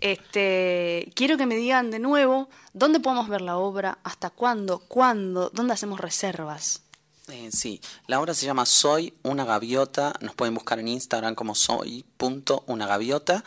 Este, 0.00 1.10
quiero 1.14 1.38
que 1.38 1.46
me 1.46 1.56
digan 1.56 1.90
de 1.90 1.98
nuevo 1.98 2.48
dónde 2.74 3.00
podemos 3.00 3.28
ver 3.28 3.40
la 3.40 3.56
obra, 3.56 3.98
hasta 4.04 4.30
cuándo, 4.30 4.80
cuándo, 4.80 5.50
dónde 5.54 5.72
hacemos 5.72 6.00
reservas. 6.00 6.82
Eh, 7.28 7.48
sí, 7.50 7.80
la 8.06 8.20
obra 8.20 8.34
se 8.34 8.46
llama 8.46 8.66
Soy 8.66 9.14
una 9.22 9.44
gaviota. 9.44 10.14
Nos 10.20 10.34
pueden 10.34 10.54
buscar 10.54 10.78
en 10.78 10.88
Instagram 10.88 11.34
como 11.34 11.54
soy.unagaviota. 11.54 13.42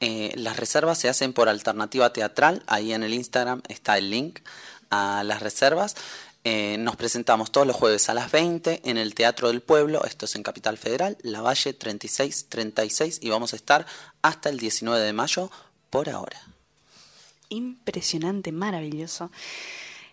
Eh, 0.00 0.32
las 0.36 0.56
reservas 0.56 0.98
se 0.98 1.08
hacen 1.08 1.32
por 1.32 1.48
alternativa 1.48 2.12
teatral. 2.12 2.62
Ahí 2.66 2.92
en 2.92 3.02
el 3.02 3.14
Instagram 3.14 3.62
está 3.68 3.98
el 3.98 4.10
link 4.10 4.40
a 4.90 5.22
las 5.22 5.40
reservas. 5.40 5.94
Eh, 6.42 6.76
nos 6.78 6.96
presentamos 6.96 7.52
todos 7.52 7.66
los 7.66 7.76
jueves 7.76 8.08
a 8.08 8.14
las 8.14 8.32
20 8.32 8.80
en 8.84 8.96
el 8.96 9.14
Teatro 9.14 9.48
del 9.48 9.60
Pueblo. 9.60 10.04
Esto 10.04 10.24
es 10.24 10.34
en 10.36 10.42
Capital 10.42 10.78
Federal, 10.78 11.18
La 11.22 11.42
Valle 11.42 11.74
3636. 11.74 13.18
Y 13.22 13.28
vamos 13.28 13.52
a 13.52 13.56
estar 13.56 13.86
hasta 14.22 14.48
el 14.48 14.58
19 14.58 15.00
de 15.00 15.12
mayo 15.12 15.50
por 15.90 16.08
ahora. 16.08 16.40
impresionante, 17.50 18.52
maravilloso. 18.52 19.30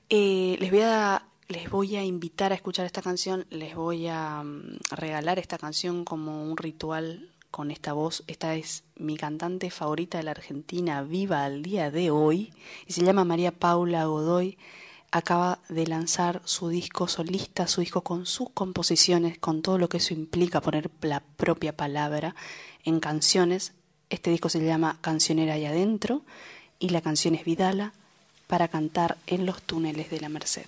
Eh, 0.10 0.58
les 0.60 0.72
voy 0.72 0.82
a 0.82 1.24
les 1.50 1.70
voy 1.70 1.96
a 1.96 2.04
invitar 2.04 2.52
a 2.52 2.56
escuchar 2.56 2.86
esta 2.86 3.02
canción, 3.02 3.46
les 3.50 3.74
voy 3.74 4.08
a 4.08 4.44
mm, 4.44 4.80
regalar 4.92 5.40
esta 5.40 5.58
canción 5.58 6.04
como 6.04 6.44
un 6.44 6.58
ritual 6.58 7.30
con 7.52 7.72
esta 7.72 7.94
voz. 7.94 8.24
Esta 8.28 8.56
es 8.56 8.84
mi 8.98 9.16
cantante 9.16 9.70
favorita 9.70 10.18
de 10.18 10.26
la 10.26 10.32
Argentina, 10.32 11.04
viva 11.04 11.46
al 11.46 11.64
día 11.64 11.90
de 11.90 12.12
hoy, 12.12 12.54
y 12.86 12.94
se 12.94 13.04
llama 13.04 13.24
María 13.24 13.52
Paula 13.52 14.06
Godoy. 14.06 14.58
Acaba 15.12 15.60
de 15.70 15.88
lanzar 15.88 16.42
su 16.46 16.70
disco 16.70 17.08
solista, 17.08 17.68
su 17.68 17.82
disco 17.82 18.02
con 18.02 18.26
sus 18.26 18.50
composiciones, 18.50 19.38
con 19.38 19.62
todo 19.62 19.78
lo 19.78 19.90
que 19.90 19.98
eso 19.98 20.14
implica 20.14 20.62
poner 20.62 20.92
la 21.02 21.22
propia 21.22 21.76
palabra 21.76 22.36
en 22.84 23.00
canciones. 23.00 23.74
Este 24.10 24.32
disco 24.32 24.50
se 24.50 24.64
llama 24.64 24.98
Cancionera 25.02 25.54
ahí 25.54 25.66
adentro 25.66 26.24
y 26.80 26.90
la 26.90 27.02
canción 27.02 27.36
es 27.36 27.46
Vidala 27.46 27.94
para 28.48 28.68
cantar 28.68 29.18
en 29.28 29.46
los 29.46 29.62
túneles 29.62 30.10
de 30.10 30.20
la 30.20 30.30
Merced. 30.30 30.66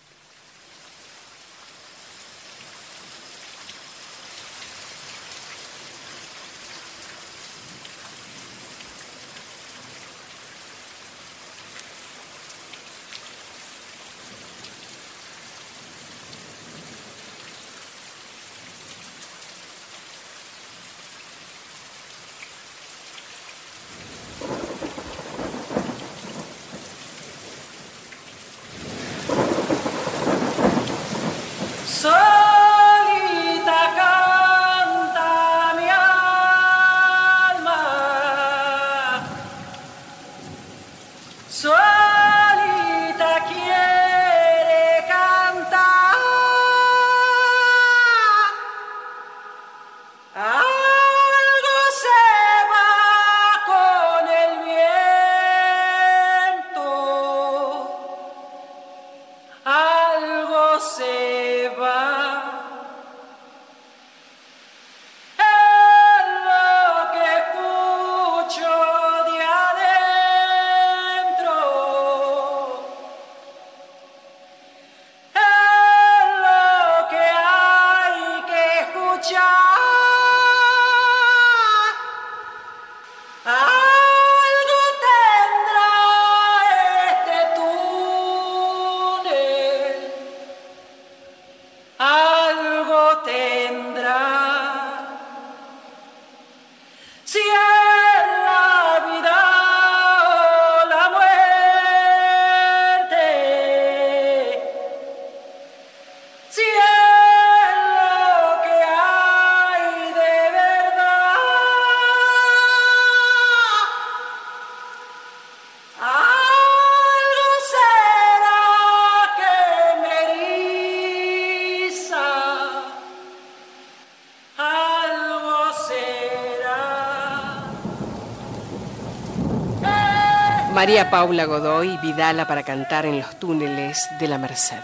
María 130.80 131.10
Paula 131.10 131.44
Godoy, 131.44 131.98
Vidala 131.98 132.48
para 132.48 132.64
cantar 132.64 133.06
en 133.06 133.20
los 133.20 133.38
túneles 133.38 134.08
de 134.18 134.30
la 134.30 134.38
Merced. 134.38 134.80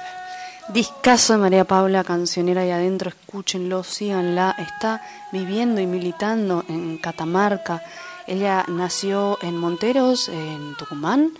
Discaso 0.67 1.31
de 1.31 1.39
María 1.39 1.63
Paula, 1.63 2.03
cancionera 2.03 2.63
ahí 2.63 2.71
adentro, 2.71 3.07
escúchenlo, 3.07 3.81
síganla. 3.81 4.57
Está 4.59 5.01
viviendo 5.31 5.79
y 5.79 5.87
militando 5.87 6.65
en 6.67 6.97
Catamarca. 6.97 7.81
Ella 8.27 8.65
nació 8.67 9.37
en 9.41 9.55
Monteros, 9.55 10.29
en 10.29 10.75
Tucumán, 10.75 11.31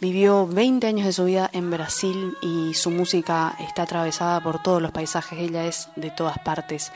vivió 0.00 0.46
20 0.48 0.88
años 0.88 1.06
de 1.06 1.12
su 1.12 1.24
vida 1.24 1.48
en 1.52 1.70
Brasil 1.70 2.36
y 2.42 2.74
su 2.74 2.90
música 2.90 3.56
está 3.60 3.84
atravesada 3.84 4.42
por 4.42 4.60
todos 4.60 4.82
los 4.82 4.90
paisajes. 4.90 5.38
Ella 5.38 5.64
es 5.64 5.88
de 5.94 6.10
todas 6.10 6.38
partes. 6.40 6.90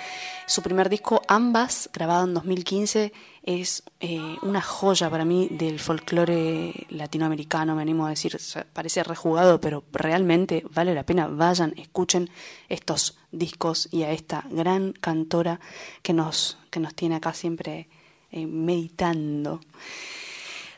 Su 0.47 0.63
primer 0.63 0.89
disco, 0.89 1.23
Ambas, 1.29 1.89
grabado 1.93 2.25
en 2.25 2.35
2015, 2.35 3.13
es 3.47 3.85
eh, 4.01 4.37
una 4.43 4.61
joya 4.61 5.09
para 5.09 5.25
mí 5.25 5.49
del 5.53 5.79
folclore 5.79 6.87
latinoamericano, 6.91 7.77
me 7.77 7.83
animo 7.83 8.05
a 8.05 8.11
decir, 8.11 8.37
parece 8.73 9.05
rejugado, 9.05 9.61
pero 9.61 9.85
realmente 9.93 10.65
vale 10.71 10.95
la 10.95 11.05
pena, 11.05 11.29
vayan, 11.29 11.73
escuchen 11.77 12.29
estos 12.69 13.17
discos 13.31 13.89
y 13.93 14.03
a 14.03 14.11
esta 14.11 14.45
gran 14.51 14.93
cantora 14.93 15.61
que 16.03 16.13
nos, 16.13 16.59
que 16.71 16.81
nos 16.81 16.95
tiene 16.95 17.15
acá 17.15 17.33
siempre 17.33 17.89
eh, 18.33 18.47
meditando. 18.47 19.61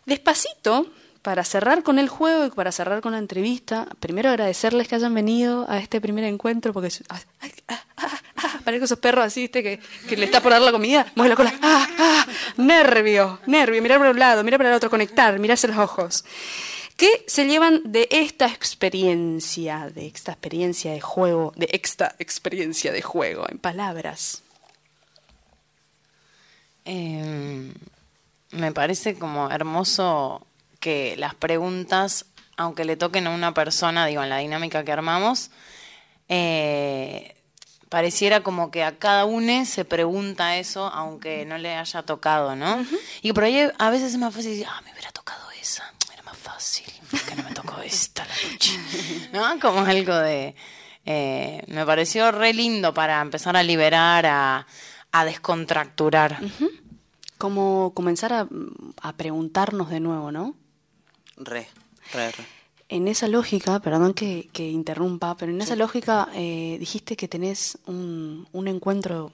Despacito, 0.05 0.87
para 1.23 1.45
cerrar 1.45 1.83
con 1.83 1.99
el 1.99 2.09
juego 2.09 2.47
y 2.47 2.51
para 2.51 2.73
cerrar 2.73 3.01
con 3.01 3.13
la 3.13 3.19
entrevista, 3.19 3.89
primero 4.01 4.29
agradecerles 4.29 4.89
que 4.89 4.95
hayan 4.95 5.15
venido 5.15 5.67
a 5.69 5.79
este 5.79 6.01
primer 6.01 6.25
encuentro, 6.25 6.73
porque 6.73 6.91
ay, 7.09 7.21
ay, 7.41 7.53
ah, 7.69 7.85
ah, 7.97 8.21
ah, 8.37 8.48
parece 8.69 8.85
esos 8.85 8.99
perros 8.99 9.25
así, 9.25 9.41
¿viste? 9.41 9.63
Que, 9.63 10.15
le 10.15 10.27
está 10.27 10.43
por 10.43 10.53
dar 10.53 10.61
la 10.61 10.73
comida, 10.73 11.11
mueve 11.15 11.31
la 11.31 11.37
cola, 11.37 11.55
ah, 11.63 11.89
ah, 11.99 12.27
nervio, 12.59 13.41
nervio, 13.47 13.81
mirar 13.81 13.97
para 13.99 14.11
un 14.11 14.19
lado, 14.19 14.45
mirar 14.45 14.59
para 14.59 14.69
el 14.69 14.77
otro, 14.77 14.91
conectar, 14.91 15.39
mirarse 15.39 15.69
los 15.69 15.79
ojos. 15.79 16.23
¿Qué 16.95 17.25
se 17.27 17.47
llevan 17.47 17.81
de 17.87 18.09
esta 18.11 18.45
experiencia, 18.45 19.89
de 19.89 20.07
esta 20.09 20.33
experiencia 20.33 20.93
de 20.93 21.01
juego, 21.01 21.55
de 21.57 21.71
esta 21.73 22.15
experiencia 22.19 22.93
de 22.93 23.01
juego, 23.01 23.47
en 23.49 23.59
palabras? 23.59 24.43
Eh, 26.85 27.73
me 28.51 28.73
parece 28.73 29.19
como 29.19 29.51
hermoso 29.51 30.47
que 30.79 31.17
las 31.17 31.35
preguntas, 31.35 32.27
aunque 32.59 32.85
le 32.85 32.99
toquen 32.99 33.29
a 33.29 33.31
una 33.31 33.55
persona, 33.55 34.05
digo, 34.05 34.23
en 34.23 34.29
la 34.29 34.39
dinámica 34.39 34.85
que 34.85 34.93
armamos, 34.93 35.51
eh, 36.29 37.35
pareciera 37.89 38.43
como 38.43 38.71
que 38.71 38.85
a 38.85 38.99
cada 38.99 39.25
uno 39.25 39.65
se 39.65 39.85
pregunta 39.85 40.57
eso, 40.59 40.87
aunque 40.89 41.45
no 41.47 41.59
le 41.59 41.75
haya 41.75 42.03
tocado, 42.03 42.55
¿no? 42.57 42.85
Y 43.23 43.33
por 43.33 43.45
ahí 43.45 43.69
a 43.79 43.91
veces 43.91 44.13
es 44.13 44.19
más 44.19 44.35
fácil 44.35 44.51
decir, 44.53 44.67
ah, 44.69 44.81
me 44.85 44.93
hubiera 44.93 45.11
tocado 45.13 45.51
esa, 45.61 45.93
era 46.13 46.23
más 46.23 46.37
fácil, 46.37 46.85
que 47.29 47.35
no 47.35 47.43
me 47.45 47.53
tocó 47.55 47.81
esta 47.81 48.25
la 48.27 48.35
noche, 48.51 48.79
¿no? 49.33 49.59
Como 49.61 49.81
algo 49.81 50.15
de... 50.17 50.55
eh, 51.07 51.63
me 51.69 51.85
pareció 51.87 52.31
re 52.33 52.53
lindo 52.53 52.93
para 52.93 53.21
empezar 53.21 53.57
a 53.57 53.63
liberar, 53.63 54.27
a, 54.27 54.67
a 55.13 55.25
descontracturar. 55.25 56.39
Como 57.39 57.93
comenzar 57.95 58.33
a, 58.33 58.49
a 59.01 59.13
preguntarnos 59.17 59.91
de 59.91 60.01
nuevo, 60.01 60.33
¿no? 60.33 60.57
Re, 61.37 61.69
re, 62.13 62.33
re. 62.33 62.58
En 62.89 63.07
esa 63.07 63.29
lógica, 63.29 63.81
perdón 63.81 64.15
que, 64.15 64.49
que 64.53 64.71
interrumpa, 64.71 65.37
pero 65.37 65.53
en 65.53 65.61
esa 65.61 65.77
lógica 65.77 66.29
eh, 66.35 66.77
dijiste 66.81 67.17
que 67.17 67.29
tenés 67.29 67.79
un, 67.87 68.49
un 68.53 68.67
encuentro 68.67 69.31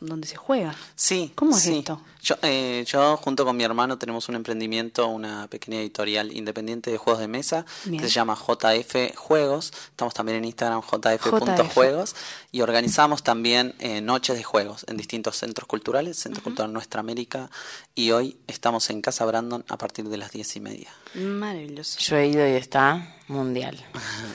donde 0.00 0.26
se 0.26 0.36
juega. 0.36 0.74
Sí. 0.94 1.32
¿Cómo 1.34 1.56
es 1.56 1.62
sí. 1.62 1.78
esto? 1.78 2.00
Yo, 2.22 2.34
eh, 2.42 2.84
yo 2.86 3.16
junto 3.16 3.44
con 3.44 3.56
mi 3.56 3.64
hermano 3.64 3.98
tenemos 3.98 4.28
un 4.28 4.34
emprendimiento, 4.34 5.06
una 5.06 5.46
pequeña 5.46 5.78
editorial 5.78 6.36
independiente 6.36 6.90
de 6.90 6.98
juegos 6.98 7.20
de 7.20 7.28
mesa 7.28 7.64
Bien. 7.84 8.02
que 8.02 8.08
se 8.08 8.14
llama 8.14 8.34
JF 8.34 9.16
Juegos. 9.16 9.72
Estamos 9.90 10.12
también 10.12 10.38
en 10.38 10.44
Instagram 10.44 10.82
jf.juegos 10.82 12.16
y 12.52 12.60
organizamos 12.62 13.22
también 13.22 13.74
eh, 13.78 14.00
noches 14.00 14.36
de 14.36 14.42
juegos 14.42 14.84
en 14.88 14.96
distintos 14.96 15.36
centros 15.36 15.68
culturales, 15.68 16.18
Centro 16.18 16.42
Cultural 16.42 16.72
Nuestra 16.72 17.00
América 17.00 17.50
y 17.94 18.10
hoy 18.10 18.36
estamos 18.46 18.90
en 18.90 19.02
Casa 19.02 19.24
Brandon 19.24 19.64
a 19.68 19.78
partir 19.78 20.08
de 20.08 20.16
las 20.16 20.32
diez 20.32 20.56
y 20.56 20.60
media. 20.60 20.90
Maravilloso. 21.14 21.98
Yo 22.00 22.16
he 22.16 22.26
ido 22.26 22.46
y 22.46 22.52
está 22.52 23.16
mundial. 23.28 23.82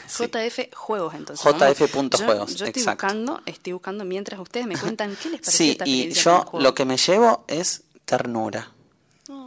Sí. 0.08 0.26
JF 0.26 0.74
Juegos, 0.76 1.14
entonces. 1.16 1.46
JF 1.46 1.60
Vamos. 1.80 1.92
punto 1.92 2.18
Yo- 2.18 2.26
juegos, 2.26 2.56
Yo, 2.56 2.66
estoy 2.66 2.82
exacto. 2.82 3.06
buscando, 3.08 3.42
estoy 3.46 3.74
buscando 3.74 4.06
mientras 4.06 4.40
ustedes 4.40 4.68
me 4.68 4.78
cuentan 4.78 5.16
qué 5.22 5.30
les 5.30 5.40
pareció 5.42 5.66
Sí, 5.66 5.72
esta 5.72 5.88
y 5.88 6.12
yo 6.12 6.46
lo 6.54 6.74
que 6.74 6.86
me 6.86 6.98
llevo 6.98 7.46
es 7.48 7.84
ternura. 8.06 8.72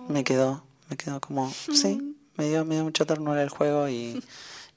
Me 0.09 0.25
quedó, 0.25 0.65
me 0.89 0.97
quedó 0.97 1.21
como, 1.21 1.53
sí, 1.73 2.17
me 2.37 2.49
dio, 2.49 2.65
me 2.65 2.75
dio 2.77 2.85
mucha 2.85 3.05
ternura 3.05 3.43
el 3.43 3.49
juego 3.51 3.89
y, 3.89 4.23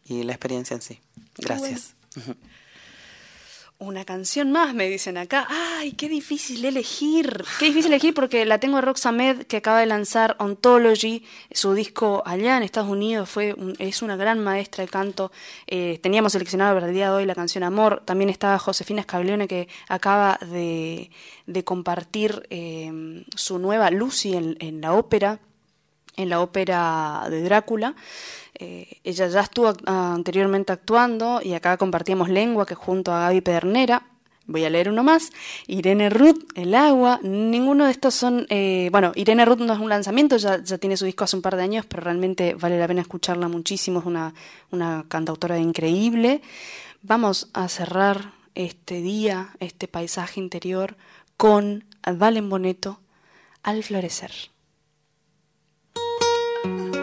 y 0.06 0.24
la 0.24 0.34
experiencia 0.34 0.74
en 0.76 0.82
sí. 0.82 1.00
Gracias. 1.38 1.94
Una 3.80 4.06
canción 4.06 4.52
más, 4.52 4.74
me 4.74 4.90
dicen 4.90 5.18
acá. 5.18 5.46
¡Ay, 5.52 5.92
qué 5.92 6.10
difícil 6.10 6.66
elegir! 6.66 7.44
Qué 7.60 7.66
difícil 7.66 7.92
elegir 7.92 8.16
porque 8.16 8.44
la 8.44 8.60
tengo 8.60 8.78
a 8.78 8.82
Roxamed, 8.82 9.44
que 9.44 9.58
acaba 9.58 9.80
de 9.80 9.86
lanzar 9.86 10.36
Ontology, 10.40 11.24
su 11.52 11.76
disco 11.76 12.24
allá 12.26 12.58
en 12.58 12.64
Estados 12.64 12.90
Unidos. 12.90 13.30
fue 13.30 13.56
Es 13.78 14.02
una 14.02 14.16
gran 14.16 14.40
maestra 14.40 14.84
de 14.84 14.90
canto. 14.90 15.32
Eh, 15.68 16.00
teníamos 16.02 16.32
seleccionado 16.32 16.74
para 16.74 16.88
el 16.88 16.94
día 16.96 17.12
de 17.12 17.18
hoy 17.18 17.26
la 17.28 17.36
canción 17.36 17.64
Amor. 17.64 18.02
También 18.04 18.32
está 18.32 18.58
Josefina 18.58 19.04
Scaglione, 19.04 19.48
que 19.48 19.68
acaba 19.88 20.40
de, 20.42 21.12
de 21.46 21.64
compartir 21.64 22.48
eh, 22.50 23.24
su 23.36 23.60
nueva 23.60 23.92
Lucy 23.92 24.34
en 24.36 24.82
la 24.82 24.94
ópera 24.94 25.40
en 26.18 26.30
la 26.30 26.42
ópera 26.42 27.28
de 27.30 27.42
Drácula. 27.44 27.96
Eh, 28.56 29.00
ella 29.04 29.28
ya 29.28 29.42
estuvo 29.42 29.72
anteriormente 29.86 30.74
actuando 30.74 31.40
y 31.44 31.54
acá 31.54 31.78
compartíamos 31.78 32.28
lengua 32.28 32.66
que 32.66 32.76
junto 32.76 33.14
a 33.14 33.22
Gaby 33.22 33.42
Pedernera. 33.42 34.04
Voy 34.50 34.64
a 34.64 34.70
leer 34.70 34.90
uno 34.90 35.04
más. 35.04 35.32
Irene 35.68 36.10
Ruth, 36.10 36.40
El 36.56 36.74
Agua. 36.74 37.20
Ninguno 37.22 37.86
de 37.86 37.92
estos 37.92 38.16
son. 38.16 38.46
eh, 38.50 38.88
bueno, 38.92 39.12
Irene 39.16 39.46
Ruth 39.46 39.60
no 39.60 39.74
es 39.74 39.80
un 39.80 39.90
lanzamiento, 39.90 40.38
ya, 40.38 40.64
ya 40.64 40.78
tiene 40.78 40.96
su 40.96 41.06
disco 41.06 41.26
hace 41.26 41.36
un 41.36 41.42
par 41.42 41.58
de 41.58 41.64
años, 41.64 41.86
pero 41.86 42.04
realmente 42.04 42.56
vale 42.56 42.80
la 42.80 42.88
pena 42.88 43.02
escucharla 43.02 43.50
muchísimo. 43.50 44.00
Es 44.00 44.06
una, 44.06 44.34
una 44.72 45.06
cantautora 45.10 45.60
increíble. 45.60 46.42
Vamos 47.02 47.50
a 47.54 47.68
cerrar 47.68 48.32
este 48.56 49.02
día, 49.02 49.50
este 49.60 49.88
paisaje 49.88 50.40
interior, 50.40 50.96
con 51.36 51.84
Valen 52.04 52.50
Boneto 52.50 53.02
al 53.64 53.84
florecer. 53.84 54.32
oh 56.68 56.86
you. 56.88 56.97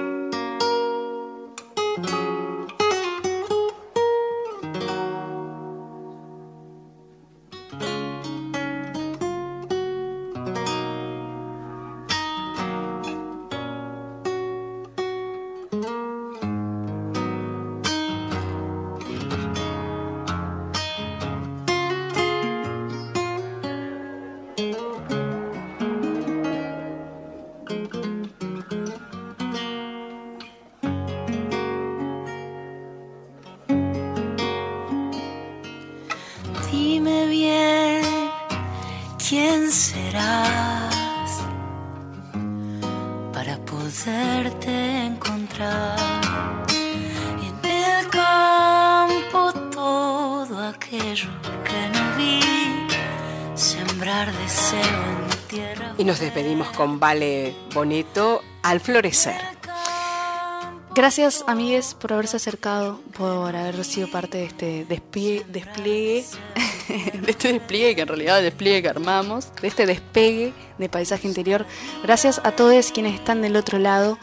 Con 56.76 57.00
Vale 57.00 57.54
Boneto 57.72 58.42
al 58.62 58.80
florecer. 58.80 59.40
Gracias, 60.94 61.42
amigues, 61.48 61.94
por 61.94 62.12
haberse 62.12 62.36
acercado, 62.36 63.00
por 63.16 63.56
haber 63.56 63.84
sido 63.84 64.08
parte 64.10 64.38
de 64.38 64.44
este 64.44 64.84
despliegue, 64.84 65.44
de 65.52 67.30
este 67.30 67.52
despliegue 67.52 67.96
que 67.96 68.02
en 68.02 68.08
realidad 68.08 68.38
el 68.38 68.44
despliegue 68.44 68.82
que 68.82 68.88
armamos, 68.90 69.48
de 69.60 69.66
este 69.66 69.86
despegue 69.86 70.52
de 70.78 70.88
paisaje 70.88 71.26
interior. 71.26 71.66
Gracias 72.04 72.40
a 72.44 72.52
todos 72.52 72.92
quienes 72.92 73.14
están 73.14 73.42
del 73.42 73.56
otro 73.56 73.80
lado. 73.80 74.18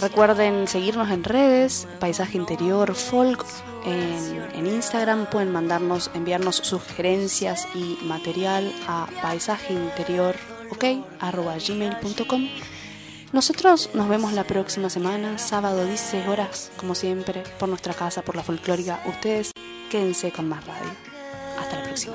Recuerden 0.00 0.68
seguirnos 0.68 1.10
en 1.10 1.24
redes, 1.24 1.88
Paisaje 1.98 2.36
Interior 2.36 2.94
Folk, 2.94 3.44
en, 3.84 4.66
Instagram. 4.66 5.26
Pueden 5.26 5.52
mandarnos, 5.52 6.10
enviarnos 6.14 6.56
sugerencias 6.56 7.66
y 7.74 7.98
material 8.04 8.72
a 8.86 9.06
paisajeinterior, 9.22 10.34
ok, 10.34 10.44
arroba 10.44 10.53
gmail.com. 10.70 12.48
Nosotros 13.32 13.90
nos 13.94 14.08
vemos 14.08 14.32
la 14.32 14.44
próxima 14.44 14.88
semana, 14.88 15.38
sábado 15.38 15.84
16 15.84 16.28
horas, 16.28 16.70
como 16.76 16.94
siempre, 16.94 17.42
por 17.58 17.68
nuestra 17.68 17.92
casa, 17.92 18.22
por 18.22 18.36
la 18.36 18.44
folclórica. 18.44 19.02
Ustedes 19.06 19.50
quédense 19.90 20.30
con 20.30 20.48
más 20.48 20.64
radio. 20.64 20.90
Hasta 21.58 21.78
la 21.78 21.82
próxima. 21.82 22.14